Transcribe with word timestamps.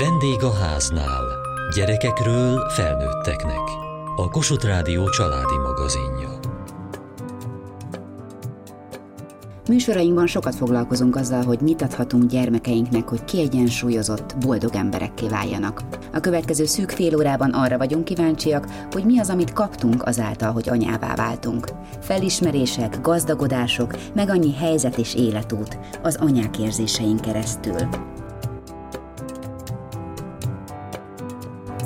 Vendég 0.00 0.42
a 0.42 0.52
háznál. 0.52 1.24
Gyerekekről 1.74 2.68
felnőtteknek. 2.68 3.60
A 4.16 4.28
Kossuth 4.30 4.66
Rádió 4.66 5.08
családi 5.08 5.56
magazinja. 5.62 6.38
Műsorainkban 9.68 10.26
sokat 10.26 10.54
foglalkozunk 10.54 11.16
azzal, 11.16 11.44
hogy 11.44 11.60
mit 11.60 11.82
adhatunk 11.82 12.30
gyermekeinknek, 12.30 13.08
hogy 13.08 13.24
kiegyensúlyozott, 13.24 14.36
boldog 14.38 14.74
emberekké 14.74 15.28
váljanak. 15.28 15.82
A 16.12 16.20
következő 16.20 16.64
szűk 16.64 16.90
fél 16.90 17.16
órában 17.16 17.50
arra 17.50 17.78
vagyunk 17.78 18.04
kíváncsiak, 18.04 18.66
hogy 18.90 19.04
mi 19.04 19.18
az, 19.18 19.30
amit 19.30 19.52
kaptunk 19.52 20.06
azáltal, 20.06 20.52
hogy 20.52 20.68
anyává 20.68 21.14
váltunk. 21.14 21.68
Felismerések, 22.00 23.00
gazdagodások, 23.00 23.96
meg 24.14 24.30
annyi 24.30 24.54
helyzet 24.54 24.98
és 24.98 25.14
életút 25.14 25.78
az 26.02 26.16
anyák 26.16 26.58
érzésein 26.58 27.16
keresztül. 27.16 28.09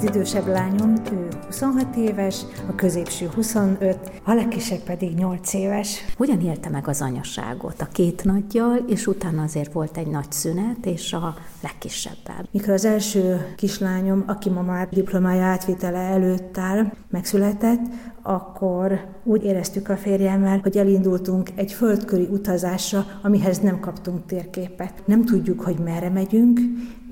Idősebb 0.05 0.47
lányom, 0.47 0.95
ő 1.13 1.29
26 1.47 1.97
éves, 1.97 2.45
a 2.69 2.75
középső 2.75 3.29
25, 3.35 3.99
a 4.25 4.33
legkisebb 4.33 4.79
pedig 4.79 5.15
8 5.15 5.55
éves. 5.55 6.05
Hogyan 6.17 6.41
élte 6.41 6.69
meg 6.69 6.89
az 6.89 7.01
anyaságot 7.01 7.81
a 7.81 7.89
két 7.93 8.25
nagyjal, 8.25 8.85
és 8.89 9.07
utána 9.07 9.43
azért 9.43 9.73
volt 9.73 9.97
egy 9.97 10.07
nagy 10.07 10.33
szünet, 10.33 10.87
és 10.87 11.13
a 11.13 11.35
legkisebbel? 11.63 12.49
Mikor 12.51 12.73
az 12.73 12.85
első 12.85 13.55
kislányom, 13.57 14.25
aki 14.27 14.51
ma 14.51 14.63
már 14.63 14.89
diplomája 14.89 15.43
átvitele 15.43 15.99
előtt 15.99 16.59
áll, 16.59 16.93
megszületett, 17.11 17.81
akkor 18.23 19.01
úgy 19.25 19.45
éreztük 19.45 19.89
a 19.89 19.97
férjemmel, 19.97 20.59
hogy 20.63 20.77
elindultunk 20.77 21.51
egy 21.55 21.73
földköri 21.73 22.29
utazásra, 22.31 23.07
amihez 23.23 23.59
nem 23.59 23.81
kaptunk 23.81 24.27
térképet. 24.27 25.03
Nem 25.07 25.25
tudjuk, 25.25 25.61
hogy 25.61 25.79
merre 25.79 26.09
megyünk, 26.09 26.61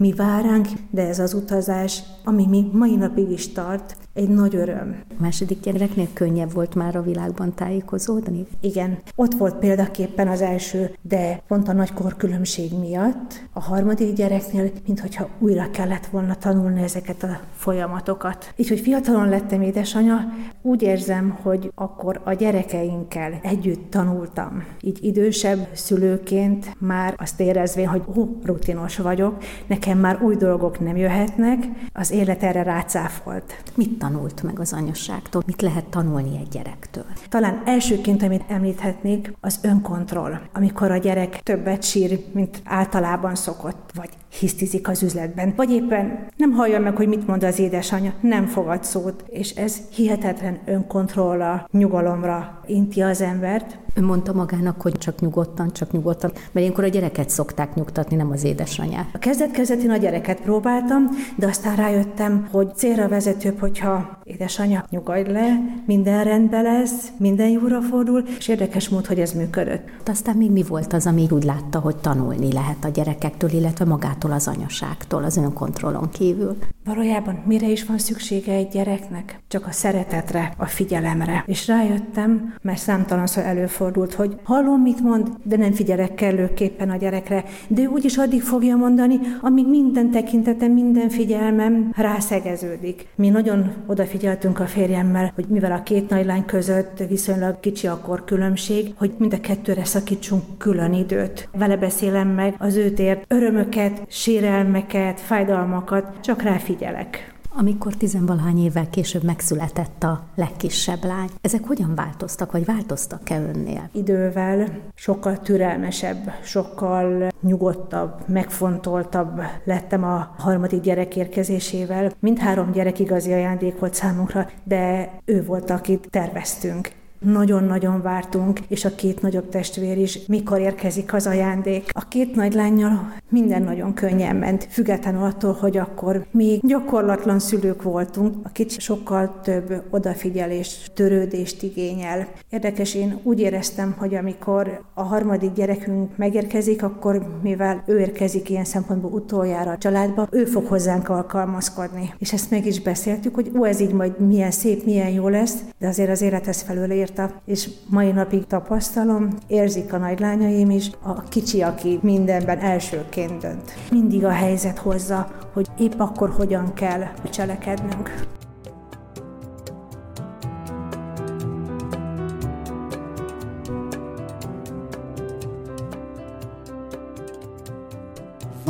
mi 0.02 0.12
vár 0.12 0.45
ránk, 0.45 0.69
de 0.91 1.06
ez 1.06 1.19
az 1.19 1.34
utazás, 1.34 2.02
ami 2.24 2.47
még 2.47 2.73
mai 2.73 2.97
napig 2.97 3.31
is 3.31 3.53
tart, 3.53 3.97
egy 4.14 4.28
nagy 4.28 4.55
öröm. 4.56 5.02
A 5.10 5.22
második 5.22 5.60
gyereknél 5.60 6.08
könnyebb 6.12 6.52
volt 6.52 6.74
már 6.74 6.96
a 6.96 7.02
világban 7.02 7.55
tájékozódni? 7.55 8.46
Igen, 8.60 8.98
ott 9.14 9.34
volt 9.34 9.54
példaképpen 9.54 10.28
az 10.28 10.41
első, 10.41 10.94
de 11.02 11.42
pont 11.48 11.69
a 11.69 11.72
nagy 11.72 11.92
korkülönbség 11.92 12.78
miatt 12.80 13.42
a 13.52 13.60
harmadik 13.60 14.14
gyereknél, 14.14 14.70
mintha 14.86 15.28
újra 15.38 15.70
kellett 15.70 16.06
volna 16.06 16.34
tanulni 16.34 16.82
ezeket 16.82 17.22
a 17.22 17.41
folyamatokat. 17.56 18.52
Így, 18.56 18.69
hogy 18.69 18.80
fiatalon 18.80 19.28
lettem 19.28 19.62
édesanya, 19.62 20.32
úgy 20.62 20.82
érzem, 20.82 21.38
hogy 21.42 21.72
akkor 21.74 22.20
a 22.24 22.32
gyerekeinkkel 22.32 23.38
együtt 23.42 23.91
tanultam. 23.91 24.64
Így 24.80 25.04
idősebb 25.04 25.69
szülőként 25.72 26.76
már 26.78 27.14
azt 27.19 27.41
érezvén, 27.41 27.86
hogy 27.88 28.02
ó, 28.16 28.24
rutinos 28.44 28.97
vagyok, 28.97 29.44
nekem 29.66 29.98
már 29.98 30.22
új 30.22 30.36
dolgok 30.36 30.80
nem 30.80 30.97
jöhetnek, 30.97 31.64
az 31.92 32.10
élet 32.10 32.42
erre 32.42 32.62
rácáfolt. 32.62 33.62
Mit 33.74 33.98
tanult 34.03 34.42
meg 34.42 34.58
az 34.58 34.72
anyaságtól? 34.72 35.42
Mit 35.47 35.62
lehet 35.62 35.84
tanulni 35.84 36.39
egy 36.39 36.48
gyerektől? 36.48 37.05
Talán 37.28 37.62
elsőként, 37.64 38.22
amit 38.22 38.44
említhetnék, 38.48 39.33
az 39.41 39.59
önkontroll. 39.62 40.39
Amikor 40.53 40.91
a 40.91 40.97
gyerek 40.97 41.41
többet 41.42 41.83
sír, 41.83 42.25
mint 42.33 42.62
általában 42.64 43.34
szokott, 43.34 43.91
vagy 43.94 44.11
hisztizik 44.38 44.88
az 44.88 45.02
üzletben, 45.02 45.52
vagy 45.56 45.70
éppen 45.70 46.27
nem 46.36 46.52
hallja 46.52 46.80
meg, 46.80 46.97
hogy 46.97 47.08
mit 47.08 47.27
mond 47.27 47.44
az 47.44 47.58
édesanyja, 47.58 48.12
nem 48.20 48.47
fogad 48.47 48.84
szót, 48.84 49.25
és 49.28 49.50
ez 49.50 49.77
hihetetlen 49.94 50.58
önkontrollra, 50.64 51.69
nyugalomra 51.70 52.60
inti 52.66 53.00
az 53.00 53.20
embert. 53.20 53.78
Ő 53.94 54.03
mondta 54.03 54.33
magának, 54.33 54.80
hogy 54.80 54.98
csak 54.98 55.20
nyugodtan, 55.20 55.72
csak 55.72 55.91
nyugodtan, 55.92 56.30
mert 56.34 56.53
ilyenkor 56.55 56.84
a 56.84 56.88
gyereket 56.88 57.30
szokták 57.30 57.75
nyugtatni, 57.75 58.16
nem 58.16 58.30
az 58.30 58.44
édesanyját. 58.44 59.08
A 59.12 59.19
kezdet-kezdetén 59.19 59.91
a 59.91 59.97
gyereket 59.97 60.41
próbáltam, 60.41 61.08
de 61.36 61.47
aztán 61.47 61.77
rájöttem, 61.77 62.48
hogy 62.50 62.75
célra 62.75 63.08
vezetőbb, 63.08 63.58
hogyha 63.58 64.19
édesanyja 64.25 64.84
nyugodj 64.91 65.30
le, 65.30 65.60
minden 65.86 66.25
rendben 66.25 66.62
lesz, 66.62 67.09
minden 67.16 67.49
jóra 67.49 67.81
fordul, 67.81 68.25
és 68.38 68.49
érdekes 68.49 68.88
mód, 68.88 69.06
hogy 69.06 69.20
ez 69.20 69.32
működött. 69.32 69.84
De 70.04 70.10
aztán 70.10 70.37
még 70.37 70.50
mi 70.50 70.62
volt 70.62 70.93
az, 70.93 71.06
ami 71.06 71.26
úgy 71.31 71.44
látta, 71.44 71.78
hogy 71.78 71.97
tanulni 71.97 72.53
lehet 72.53 72.84
a 72.84 72.88
gyerekektől, 72.88 73.50
illetve 73.50 73.84
magától 74.22 74.33
az 74.33 74.56
anyaságtól, 74.56 75.25
az 75.25 75.37
önkontrollon 75.37 76.09
kívül? 76.10 76.56
Valójában 76.84 77.43
mire 77.47 77.69
is 77.69 77.84
van 77.84 77.99
szüksége 77.99 78.53
egy 78.53 78.69
gyereknek? 78.69 79.41
Csak 79.49 79.66
a 79.66 79.72
szeretetre, 79.72 80.55
a 80.56 80.66
figyelemre. 80.66 81.44
És 81.47 81.66
rájöttem, 81.66 82.55
mert 82.62 82.78
számtalanszor 82.78 83.43
előfordult, 83.43 84.15
hogy 84.15 84.37
hallom, 84.43 84.81
mit 84.81 85.00
mond, 85.00 85.28
de 85.43 85.56
nem 85.56 85.72
figyelek 85.72 86.15
kellőképpen 86.15 86.91
a 86.91 86.97
gyerekre. 86.97 87.44
De 87.69 87.82
úgyis 87.82 88.16
addig 88.16 88.43
fogja 88.43 88.77
mondani, 88.77 89.19
amíg 89.41 89.69
minden 89.69 90.11
tekintetem, 90.11 90.72
minden 90.72 91.09
figyelmem 91.09 91.93
rászegeződik. 91.97 93.06
Mi 93.15 93.28
nagyon 93.28 93.72
odafigyeltünk 93.87 94.61
a 94.61 94.66
férjemmel, 94.66 95.32
hogy 95.34 95.47
mivel 95.49 95.72
a 95.72 95.82
két 95.82 96.09
nagylány 96.09 96.44
között 96.44 97.03
viszonylag 97.09 97.61
kicsi 97.61 97.87
a 97.87 98.22
különbség, 98.25 98.94
hogy 98.97 99.15
mind 99.19 99.32
a 99.32 99.41
kettőre 99.41 99.84
szakítsunk 99.84 100.43
külön 100.59 100.93
időt. 100.93 101.49
Vele 101.53 101.77
beszélem 101.77 102.28
meg 102.28 102.55
az 102.59 102.77
őt 102.77 102.99
ért 102.99 103.25
örömöket, 103.28 104.03
sérelmeket, 104.12 105.21
fájdalmakat, 105.21 106.21
csak 106.21 106.43
rá 106.43 106.56
figyelek. 106.59 107.34
Amikor 107.55 107.95
tizenvalahány 107.95 108.65
évvel 108.65 108.91
később 108.91 109.23
megszületett 109.23 110.03
a 110.03 110.25
legkisebb 110.34 111.05
lány, 111.05 111.28
ezek 111.41 111.65
hogyan 111.67 111.95
változtak, 111.95 112.53
vagy 112.53 112.65
változtak-e 112.65 113.41
önnél? 113.41 113.89
Idővel 113.93 114.69
sokkal 114.95 115.39
türelmesebb, 115.39 116.33
sokkal 116.43 117.31
nyugodtabb, 117.41 118.28
megfontoltabb 118.28 119.41
lettem 119.65 120.05
a 120.05 120.34
harmadik 120.39 120.81
gyerek 120.81 121.17
érkezésével. 121.17 122.12
Mindhárom 122.21 122.73
gyerek 122.73 122.99
igazi 122.99 123.33
ajándék 123.33 123.79
volt 123.79 123.94
számunkra, 123.94 124.49
de 124.65 125.12
ő 125.25 125.44
volt, 125.44 125.71
akit 125.71 126.06
terveztünk. 126.11 126.91
Nagyon-nagyon 127.22 128.03
vártunk, 128.03 128.60
és 128.69 128.84
a 128.84 128.94
két 128.94 129.22
nagyobb 129.22 129.49
testvér 129.49 129.99
is, 129.99 130.27
mikor 130.27 130.60
érkezik 130.60 131.12
az 131.12 131.27
ajándék. 131.27 131.84
A 131.93 132.09
két 132.09 132.34
nagy 132.34 132.55
lányjal 132.55 133.12
minden 133.28 133.62
nagyon 133.62 133.94
könnyen 133.94 134.37
ment, 134.37 134.69
függetlenül 134.71 135.22
attól, 135.22 135.53
hogy 135.53 135.77
akkor 135.77 136.27
még 136.31 136.61
gyakorlatlan 136.66 137.38
szülők 137.38 137.82
voltunk. 137.82 138.34
A 138.43 138.49
kicsi 138.49 138.81
sokkal 138.81 139.41
több 139.43 139.82
odafigyelés, 139.91 140.91
törődést 140.94 141.62
igényel. 141.62 142.28
Érdekes, 142.50 142.94
én 142.94 143.21
úgy 143.22 143.41
éreztem, 143.41 143.94
hogy 143.99 144.15
amikor 144.15 144.81
a 144.94 145.03
harmadik 145.03 145.53
gyerekünk 145.53 146.16
megérkezik, 146.16 146.82
akkor 146.82 147.27
mivel 147.43 147.82
ő 147.87 147.99
érkezik 147.99 148.50
ilyen 148.50 148.65
szempontból 148.65 149.11
utoljára 149.11 149.71
a 149.71 149.78
családba, 149.78 150.28
ő 150.31 150.44
fog 150.44 150.66
hozzánk 150.66 151.09
alkalmazkodni. 151.09 152.15
És 152.19 152.32
ezt 152.32 152.50
meg 152.50 152.66
is 152.66 152.81
beszéltük, 152.81 153.34
hogy 153.34 153.50
ó, 153.59 153.65
ez 153.65 153.81
így 153.81 153.93
majd 153.93 154.21
milyen 154.27 154.50
szép, 154.50 154.84
milyen 154.84 155.11
jó 155.11 155.28
lesz, 155.28 155.56
de 155.78 155.88
azért 155.88 156.11
az 156.11 156.22
élet 156.22 156.49
ezt 156.49 156.62
felől 156.62 156.91
ér 156.91 157.12
írta, 157.12 157.31
és 157.45 157.69
mai 157.89 158.11
napig 158.11 158.47
tapasztalom, 158.47 159.28
érzik 159.47 159.93
a 159.93 159.99
nagylányaim 159.99 160.71
is, 160.71 160.91
a 161.03 161.23
kicsi, 161.23 161.62
aki 161.62 161.99
mindenben 162.03 162.59
elsőként 162.59 163.41
dönt. 163.41 163.73
Mindig 163.91 164.25
a 164.25 164.31
helyzet 164.31 164.78
hozza, 164.78 165.28
hogy 165.53 165.67
épp 165.78 165.93
akkor 165.97 166.31
hogyan 166.31 166.73
kell 166.75 167.03
cselekednünk. 167.31 168.25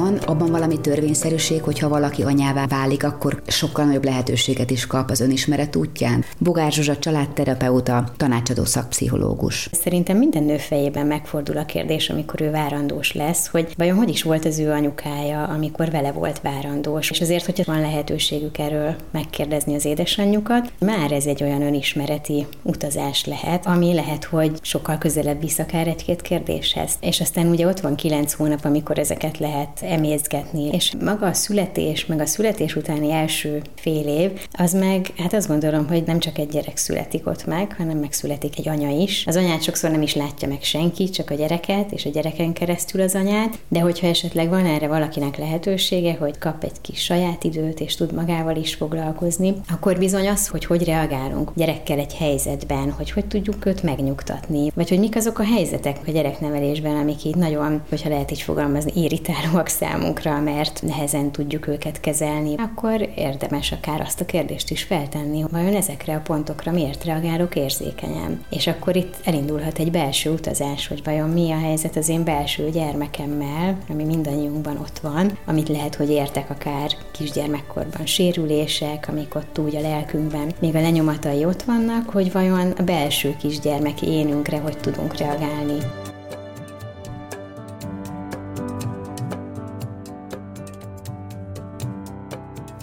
Van 0.03 0.17
abban 0.17 0.51
valami 0.51 0.81
törvényszerűség, 0.81 1.63
hogyha 1.63 1.89
valaki 1.89 2.23
anyává 2.23 2.67
válik, 2.67 3.05
akkor 3.05 3.43
sokkal 3.47 3.85
nagyobb 3.85 4.05
lehetőséget 4.05 4.71
is 4.71 4.87
kap 4.87 5.11
az 5.11 5.21
önismeret 5.21 5.77
útján? 5.77 6.25
Bogár 6.39 6.73
Zsuzsa 6.73 6.99
családterapeuta, 6.99 8.05
tanácsadó 8.17 8.65
szakpszichológus. 8.65 9.69
Szerintem 9.73 10.17
minden 10.17 10.43
nő 10.43 10.57
fejében 10.57 11.07
megfordul 11.07 11.57
a 11.57 11.65
kérdés, 11.65 12.11
amikor 12.11 12.41
ő 12.41 12.51
várandós 12.51 13.12
lesz, 13.12 13.49
hogy 13.49 13.75
vajon 13.77 13.97
hogy 13.97 14.09
is 14.09 14.23
volt 14.23 14.45
az 14.45 14.59
ő 14.59 14.71
anyukája, 14.71 15.45
amikor 15.45 15.91
vele 15.91 16.12
volt 16.12 16.41
várandós. 16.41 17.11
És 17.11 17.21
azért, 17.21 17.44
hogyha 17.44 17.73
van 17.73 17.81
lehetőségük 17.81 18.59
erről 18.59 18.94
megkérdezni 19.11 19.75
az 19.75 19.85
édesanyjukat, 19.85 20.73
már 20.79 21.12
ez 21.12 21.26
egy 21.26 21.43
olyan 21.43 21.62
önismereti 21.62 22.47
utazás 22.62 23.25
lehet, 23.25 23.67
ami 23.67 23.94
lehet, 23.94 24.25
hogy 24.25 24.53
sokkal 24.62 24.99
közelebb 24.99 25.41
visz 25.41 25.59
akár 25.59 25.87
egy-két 25.87 26.23
kérdéshez. 26.23 26.93
És 27.00 27.21
aztán 27.21 27.47
ugye 27.47 27.67
ott 27.67 27.81
van 27.81 27.94
kilenc 27.94 28.32
hónap, 28.32 28.65
amikor 28.65 28.99
ezeket 28.99 29.38
lehet 29.38 29.82
emészgetni. 29.93 30.69
És 30.73 30.93
maga 31.05 31.27
a 31.27 31.33
születés, 31.33 32.06
meg 32.06 32.21
a 32.21 32.27
születés 32.27 32.77
utáni 32.77 33.12
első 33.12 33.62
fél 33.75 34.06
év, 34.06 34.31
az 34.53 34.73
meg, 34.73 35.06
hát 35.17 35.35
azt 35.35 35.49
gondolom, 35.49 35.89
hogy 35.89 36.03
nem 36.06 36.19
csak 36.19 36.39
egy 36.39 36.49
gyerek 36.49 36.77
születik 36.77 37.27
ott 37.27 37.47
meg, 37.47 37.75
hanem 37.79 37.99
megszületik 37.99 38.59
egy 38.59 38.69
anya 38.69 39.03
is. 39.03 39.25
Az 39.27 39.37
anyát 39.37 39.62
sokszor 39.62 39.91
nem 39.91 40.03
is 40.03 40.15
látja 40.15 40.49
meg 40.49 40.62
senki, 40.62 41.11
csak 41.11 41.31
a 41.31 41.35
gyereket, 41.35 41.93
és 41.93 42.05
a 42.05 42.11
gyereken 42.11 42.53
keresztül 42.53 43.00
az 43.00 43.15
anyát, 43.15 43.59
de 43.69 43.81
hogyha 43.81 44.06
esetleg 44.06 44.49
van 44.49 44.67
erre 44.67 44.87
valakinek 44.87 45.37
lehetősége, 45.37 46.17
hogy 46.19 46.38
kap 46.38 46.65
egy 46.65 46.81
kis 46.81 47.03
saját 47.03 47.45
időt, 47.45 47.81
és 47.81 47.95
tud 47.95 48.12
magával 48.12 48.56
is 48.56 48.75
foglalkozni, 48.75 49.55
akkor 49.71 49.99
bizony 49.99 50.29
az, 50.29 50.49
hogy 50.49 50.65
hogy 50.65 50.85
reagálunk 50.85 51.53
gyerekkel 51.55 51.99
egy 51.99 52.15
helyzetben, 52.15 52.91
hogy 52.91 53.11
hogy 53.11 53.27
tudjuk 53.27 53.67
őt 53.67 53.83
megnyugtatni, 53.83 54.71
vagy 54.75 54.88
hogy 54.88 54.99
mik 54.99 55.17
azok 55.17 55.38
a 55.38 55.45
helyzetek 55.45 55.99
a 56.06 56.11
gyereknevelésben, 56.11 56.97
amik 56.97 57.25
így 57.25 57.37
nagyon, 57.37 57.83
hogyha 57.88 58.09
lehet 58.09 58.31
így 58.31 58.43
fogalmazni, 58.43 59.03
irritálóak 59.03 59.69
számunkra, 59.82 60.40
mert 60.40 60.82
nehezen 60.82 61.31
tudjuk 61.31 61.67
őket 61.67 62.00
kezelni, 62.00 62.55
akkor 62.56 63.08
érdemes 63.17 63.73
akár 63.73 64.00
azt 64.00 64.20
a 64.20 64.25
kérdést 64.25 64.70
is 64.70 64.82
feltenni, 64.82 65.44
vajon 65.50 65.75
ezekre 65.75 66.14
a 66.14 66.20
pontokra 66.20 66.73
miért 66.73 67.05
reagálok 67.05 67.56
érzékenyen. 67.56 68.44
És 68.50 68.67
akkor 68.67 68.96
itt 68.96 69.14
elindulhat 69.25 69.79
egy 69.79 69.90
belső 69.90 70.31
utazás, 70.31 70.88
hogy 70.88 71.00
vajon 71.05 71.29
mi 71.29 71.50
a 71.52 71.58
helyzet 71.58 71.96
az 71.96 72.08
én 72.08 72.25
belső 72.25 72.70
gyermekemmel, 72.70 73.79
ami 73.88 74.05
mindannyiunkban 74.05 74.76
ott 74.76 74.99
van, 74.99 75.38
amit 75.46 75.69
lehet, 75.69 75.94
hogy 75.94 76.11
értek 76.11 76.50
akár 76.50 76.90
kisgyermekkorban 77.12 78.06
sérülések, 78.06 79.08
amik 79.08 79.35
ott 79.35 79.58
úgy 79.58 79.76
a 79.76 79.81
lelkünkben, 79.81 80.52
még 80.61 80.75
a 80.75 80.81
lenyomatai 80.81 81.44
ott 81.44 81.62
vannak, 81.62 82.11
hogy 82.11 82.32
vajon 82.32 82.70
a 82.70 82.82
belső 82.82 83.37
kisgyermek 83.38 84.02
énünkre 84.02 84.58
hogy 84.58 84.78
tudunk 84.78 85.17
reagálni. 85.17 85.78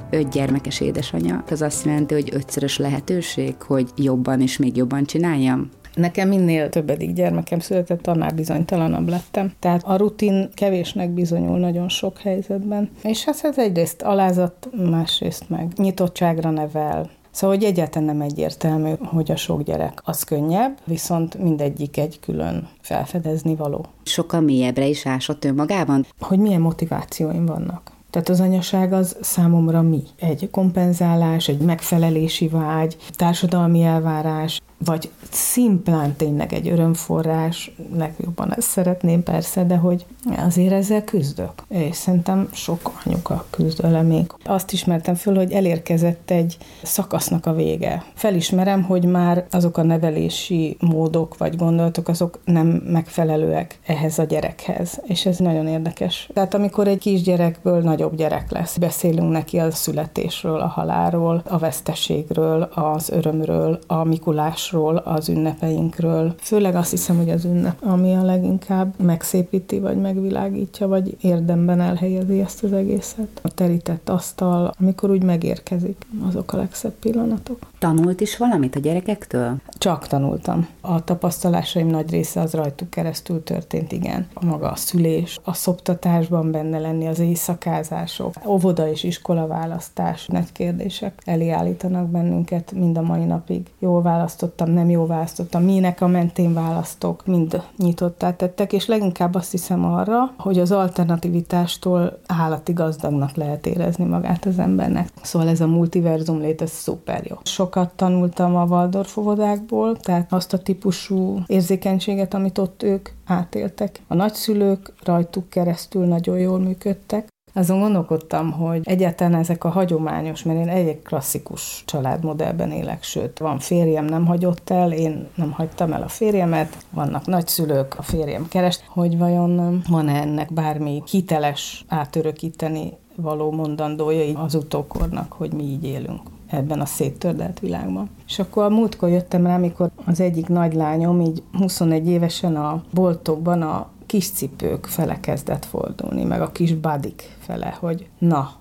Öt 0.09 0.29
gyermekes 0.29 0.79
édesanyja, 0.81 1.43
az 1.49 1.61
azt 1.61 1.85
jelenti, 1.85 2.13
hogy 2.13 2.29
ötszörös 2.33 2.77
lehetőség, 2.77 3.61
hogy 3.61 3.89
jobban 3.95 4.41
és 4.41 4.57
még 4.57 4.75
jobban 4.77 5.03
csináljam? 5.03 5.69
Nekem 5.95 6.27
minél 6.27 6.69
többedik 6.69 7.13
gyermekem 7.13 7.59
született, 7.59 8.07
annál 8.07 8.31
bizonytalanabb 8.31 9.09
lettem. 9.09 9.51
Tehát 9.59 9.83
a 9.83 9.95
rutin 9.95 10.49
kevésnek 10.53 11.09
bizonyul 11.09 11.59
nagyon 11.59 11.89
sok 11.89 12.17
helyzetben. 12.17 12.89
És 13.03 13.23
hát 13.23 13.39
ez 13.43 13.57
egyrészt 13.57 14.01
alázat, 14.01 14.69
másrészt 14.89 15.49
meg 15.49 15.71
nyitottságra 15.75 16.49
nevel, 16.49 17.09
Szóval, 17.31 17.55
hogy 17.55 17.65
egyáltalán 17.65 18.07
nem 18.07 18.21
egyértelmű, 18.21 18.91
hogy 19.03 19.31
a 19.31 19.35
sok 19.35 19.63
gyerek 19.63 20.01
az 20.03 20.23
könnyebb, 20.23 20.77
viszont 20.85 21.37
mindegyik 21.37 21.97
egy 21.97 22.19
külön 22.19 22.67
felfedezni 22.81 23.55
való. 23.55 23.85
Sokkal 24.03 24.41
mélyebbre 24.41 24.85
is 24.85 25.05
ásott 25.05 25.45
önmagában? 25.45 26.05
Hogy 26.19 26.39
milyen 26.39 26.61
motivációim 26.61 27.45
vannak. 27.45 27.91
Tehát 28.09 28.29
az 28.29 28.39
anyaság 28.39 28.93
az 28.93 29.17
számomra 29.21 29.81
mi? 29.81 30.01
Egy 30.15 30.49
kompenzálás, 30.51 31.47
egy 31.47 31.59
megfelelési 31.59 32.47
vágy, 32.47 32.97
társadalmi 33.11 33.81
elvárás, 33.83 34.61
vagy 34.85 35.09
szimplán 35.29 36.15
tényleg 36.15 36.53
egy 36.53 36.67
örömforrás, 36.67 37.71
legjobban 37.95 38.53
ezt 38.55 38.69
szeretném 38.69 39.23
persze, 39.23 39.63
de 39.63 39.75
hogy 39.75 40.05
azért 40.37 40.73
ezzel 40.73 41.03
küzdök. 41.03 41.51
És 41.67 41.95
szerintem 41.95 42.49
sok 42.51 42.91
anyuka 43.05 43.45
küzd 43.49 43.81
vele 43.81 44.01
még. 44.01 44.31
Azt 44.43 44.71
ismertem 44.71 45.15
föl, 45.15 45.35
hogy 45.35 45.51
elérkezett 45.51 46.31
egy 46.31 46.57
szakasznak 46.83 47.45
a 47.45 47.53
vége. 47.53 48.03
Felismerem, 48.13 48.83
hogy 48.83 49.05
már 49.05 49.45
azok 49.51 49.77
a 49.77 49.83
nevelési 49.83 50.77
módok 50.79 51.37
vagy 51.37 51.55
gondolatok, 51.55 52.07
azok 52.07 52.39
nem 52.45 52.67
megfelelőek 52.67 53.79
ehhez 53.85 54.19
a 54.19 54.23
gyerekhez. 54.23 55.01
És 55.03 55.25
ez 55.25 55.37
nagyon 55.37 55.67
érdekes. 55.67 56.29
Tehát 56.33 56.53
amikor 56.53 56.87
egy 56.87 56.97
kisgyerekből 56.99 57.81
nagyobb 57.81 58.15
gyerek 58.15 58.51
lesz, 58.51 58.77
beszélünk 58.77 59.31
neki 59.31 59.59
a 59.59 59.71
születésről, 59.71 60.59
a 60.59 60.67
halálról, 60.67 61.41
a 61.47 61.57
veszteségről, 61.57 62.61
az 62.61 63.09
örömről, 63.09 63.79
a 63.87 64.03
Mikulás 64.03 64.68
másról, 64.71 64.95
az 64.95 65.29
ünnepeinkről. 65.29 66.33
Főleg 66.39 66.75
azt 66.75 66.89
hiszem, 66.89 67.17
hogy 67.17 67.29
az 67.29 67.45
ünnep, 67.45 67.83
ami 67.83 68.15
a 68.15 68.23
leginkább 68.23 68.93
megszépíti, 68.97 69.79
vagy 69.79 69.97
megvilágítja, 69.97 70.87
vagy 70.87 71.17
érdemben 71.21 71.81
elhelyezi 71.81 72.39
ezt 72.39 72.63
az 72.63 72.73
egészet. 72.73 73.39
A 73.41 73.49
terített 73.49 74.09
asztal, 74.09 74.73
amikor 74.79 75.09
úgy 75.09 75.23
megérkezik, 75.23 76.05
azok 76.27 76.53
a 76.53 76.57
legszebb 76.57 76.93
pillanatok. 76.99 77.57
Tanult 77.79 78.21
is 78.21 78.37
valamit 78.37 78.75
a 78.75 78.79
gyerekektől? 78.79 79.55
Csak 79.77 80.07
tanultam. 80.07 80.67
A 80.81 81.03
tapasztalásaim 81.03 81.87
nagy 81.87 82.11
része 82.11 82.41
az 82.41 82.53
rajtuk 82.53 82.89
keresztül 82.89 83.43
történt, 83.43 83.91
igen. 83.91 84.27
A 84.33 84.45
maga 84.45 84.71
a 84.71 84.75
szülés, 84.75 85.39
a 85.43 85.53
szoptatásban 85.53 86.51
benne 86.51 86.79
lenni, 86.79 87.07
az 87.07 87.19
éjszakázások, 87.19 88.33
óvoda 88.45 88.89
és 88.89 89.03
iskola 89.03 89.47
választás, 89.47 90.27
nagy 90.27 90.51
kérdések 90.51 91.21
elé 91.25 91.49
állítanak 91.49 92.09
bennünket 92.09 92.71
mind 92.71 92.97
a 92.97 93.01
mai 93.01 93.23
napig. 93.23 93.67
Jól 93.79 94.01
választott 94.01 94.58
választottam, 94.59 94.71
nem 94.73 94.89
jó 94.89 95.05
választottam, 95.05 95.63
minek 95.63 96.01
a 96.01 96.07
mentén 96.07 96.53
választok, 96.53 97.25
mind 97.25 97.61
nyitottá 97.77 98.35
tettek, 98.35 98.73
és 98.73 98.85
leginkább 98.85 99.35
azt 99.35 99.51
hiszem 99.51 99.85
arra, 99.85 100.33
hogy 100.37 100.59
az 100.59 100.71
alternativitástól 100.71 102.19
állati 102.27 102.73
gazdagnak 102.73 103.35
lehet 103.35 103.65
érezni 103.65 104.05
magát 104.05 104.45
az 104.45 104.59
embernek. 104.59 105.09
Szóval 105.21 105.47
ez 105.47 105.61
a 105.61 105.67
multiverzum 105.67 106.39
lét, 106.39 106.61
ez 106.61 106.71
szuper 106.71 107.25
jó. 107.25 107.35
Sokat 107.43 107.91
tanultam 107.95 108.55
a 108.55 108.65
Waldorf 108.65 109.17
óvodákból, 109.17 109.97
tehát 109.97 110.33
azt 110.33 110.53
a 110.53 110.57
típusú 110.57 111.39
érzékenységet, 111.45 112.33
amit 112.33 112.57
ott 112.57 112.83
ők 112.83 113.09
átéltek. 113.25 114.01
A 114.07 114.13
nagyszülők 114.13 114.93
rajtuk 115.03 115.49
keresztül 115.49 116.05
nagyon 116.05 116.37
jól 116.37 116.59
működtek, 116.59 117.27
azon 117.53 117.79
gondolkodtam, 117.79 118.51
hogy 118.51 118.81
egyáltalán 118.83 119.35
ezek 119.35 119.63
a 119.63 119.69
hagyományos, 119.69 120.43
mert 120.43 120.59
én 120.59 120.67
egy 120.67 121.01
klasszikus 121.01 121.83
családmodellben 121.85 122.71
élek, 122.71 123.03
sőt, 123.03 123.39
van 123.39 123.59
férjem, 123.59 124.05
nem 124.05 124.25
hagyott 124.25 124.69
el, 124.69 124.91
én 124.91 125.27
nem 125.35 125.51
hagytam 125.51 125.93
el 125.93 126.01
a 126.01 126.07
férjemet, 126.07 126.77
vannak 126.89 127.25
nagyszülők, 127.25 127.95
a 127.97 128.01
férjem 128.01 128.47
keres, 128.47 128.79
hogy 128.87 129.17
vajon 129.17 129.83
van-e 129.89 130.21
ennek 130.21 130.53
bármi 130.53 131.03
hiteles 131.09 131.85
átörökíteni 131.87 132.97
való 133.15 133.51
mondandója 133.51 134.39
az 134.39 134.55
utókornak, 134.55 135.33
hogy 135.33 135.53
mi 135.53 135.63
így 135.63 135.83
élünk 135.83 136.21
ebben 136.47 136.81
a 136.81 136.85
széttördelt 136.85 137.59
világban. 137.59 138.09
És 138.27 138.39
akkor 138.39 138.63
a 138.63 138.69
múltkor 138.69 139.09
jöttem 139.09 139.45
rá, 139.45 139.55
amikor 139.55 139.89
az 140.05 140.19
egyik 140.19 140.47
nagylányom 140.47 141.21
így 141.21 141.43
21 141.53 142.07
évesen 142.07 142.55
a 142.55 142.83
boltokban 142.93 143.61
a 143.61 143.89
kis 144.09 144.31
cipők 144.31 144.85
fele 144.85 145.19
kezdett 145.19 145.65
fordulni, 145.65 146.23
meg 146.23 146.41
a 146.41 146.51
kis 146.51 146.73
badik 146.73 147.35
fele, 147.39 147.77
hogy 147.79 148.07
na, 148.17 148.51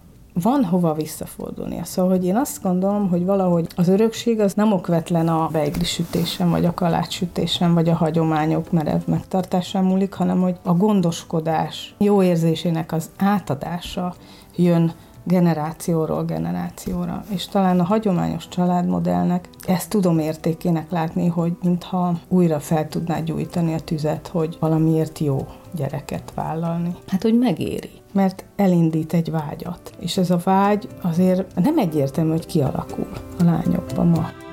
van 0.43 0.65
hova 0.65 0.95
visszafordulnia. 0.95 1.85
Szóval, 1.85 2.11
hogy 2.11 2.25
én 2.25 2.37
azt 2.37 2.63
gondolom, 2.63 3.09
hogy 3.09 3.25
valahogy 3.25 3.67
az 3.77 3.89
örökség 3.89 4.41
az 4.41 4.55
nem 4.55 4.73
okvetlen 4.73 5.29
a 5.29 5.49
beigli 5.53 5.85
sütésen, 5.85 6.51
vagy 6.51 6.65
a 6.65 6.75
kalácssütésen, 6.75 7.75
vagy 7.75 7.89
a 7.89 7.95
hagyományok 7.95 8.73
merev 8.73 9.01
megtartásán 9.07 9.85
múlik, 9.85 10.13
hanem 10.13 10.41
hogy 10.41 10.57
a 10.63 10.73
gondoskodás, 10.73 11.95
jó 11.99 12.23
érzésének 12.23 12.93
az 12.93 13.11
átadása 13.17 14.15
jön 14.57 14.93
generációról 15.25 16.25
generációra. 16.25 17.25
És 17.29 17.47
talán 17.47 17.81
a 17.81 17.85
hagyományos 17.85 18.49
családmodellnek 18.49 19.49
ezt 19.67 19.91
tudom 19.91 20.19
értékének 20.19 20.91
látni, 20.91 21.27
hogy 21.27 21.57
mintha 21.63 22.19
újra 22.29 22.61
fel 22.61 22.89
tudná 22.89 23.21
gyújtani 23.21 23.75
a 23.75 23.81
tüzet, 23.81 24.27
hogy 24.27 24.57
valamiért 24.61 25.19
jó 25.19 25.47
gyereket 25.75 26.33
vállalni. 26.35 26.95
Hát, 27.07 27.23
hogy 27.23 27.39
megéri, 27.39 27.91
mert 28.13 28.45
elindít 28.57 29.13
egy 29.13 29.31
vágyat. 29.31 29.93
És 29.99 30.17
ez 30.17 30.31
a 30.31 30.41
vágy 30.45 30.89
azért 31.03 31.55
nem 31.55 31.79
egyértelmű, 31.79 32.31
hogy 32.31 32.47
kialakul 32.47 33.09
a 33.39 33.45
lányokban 33.45 34.07
ma. 34.07 34.48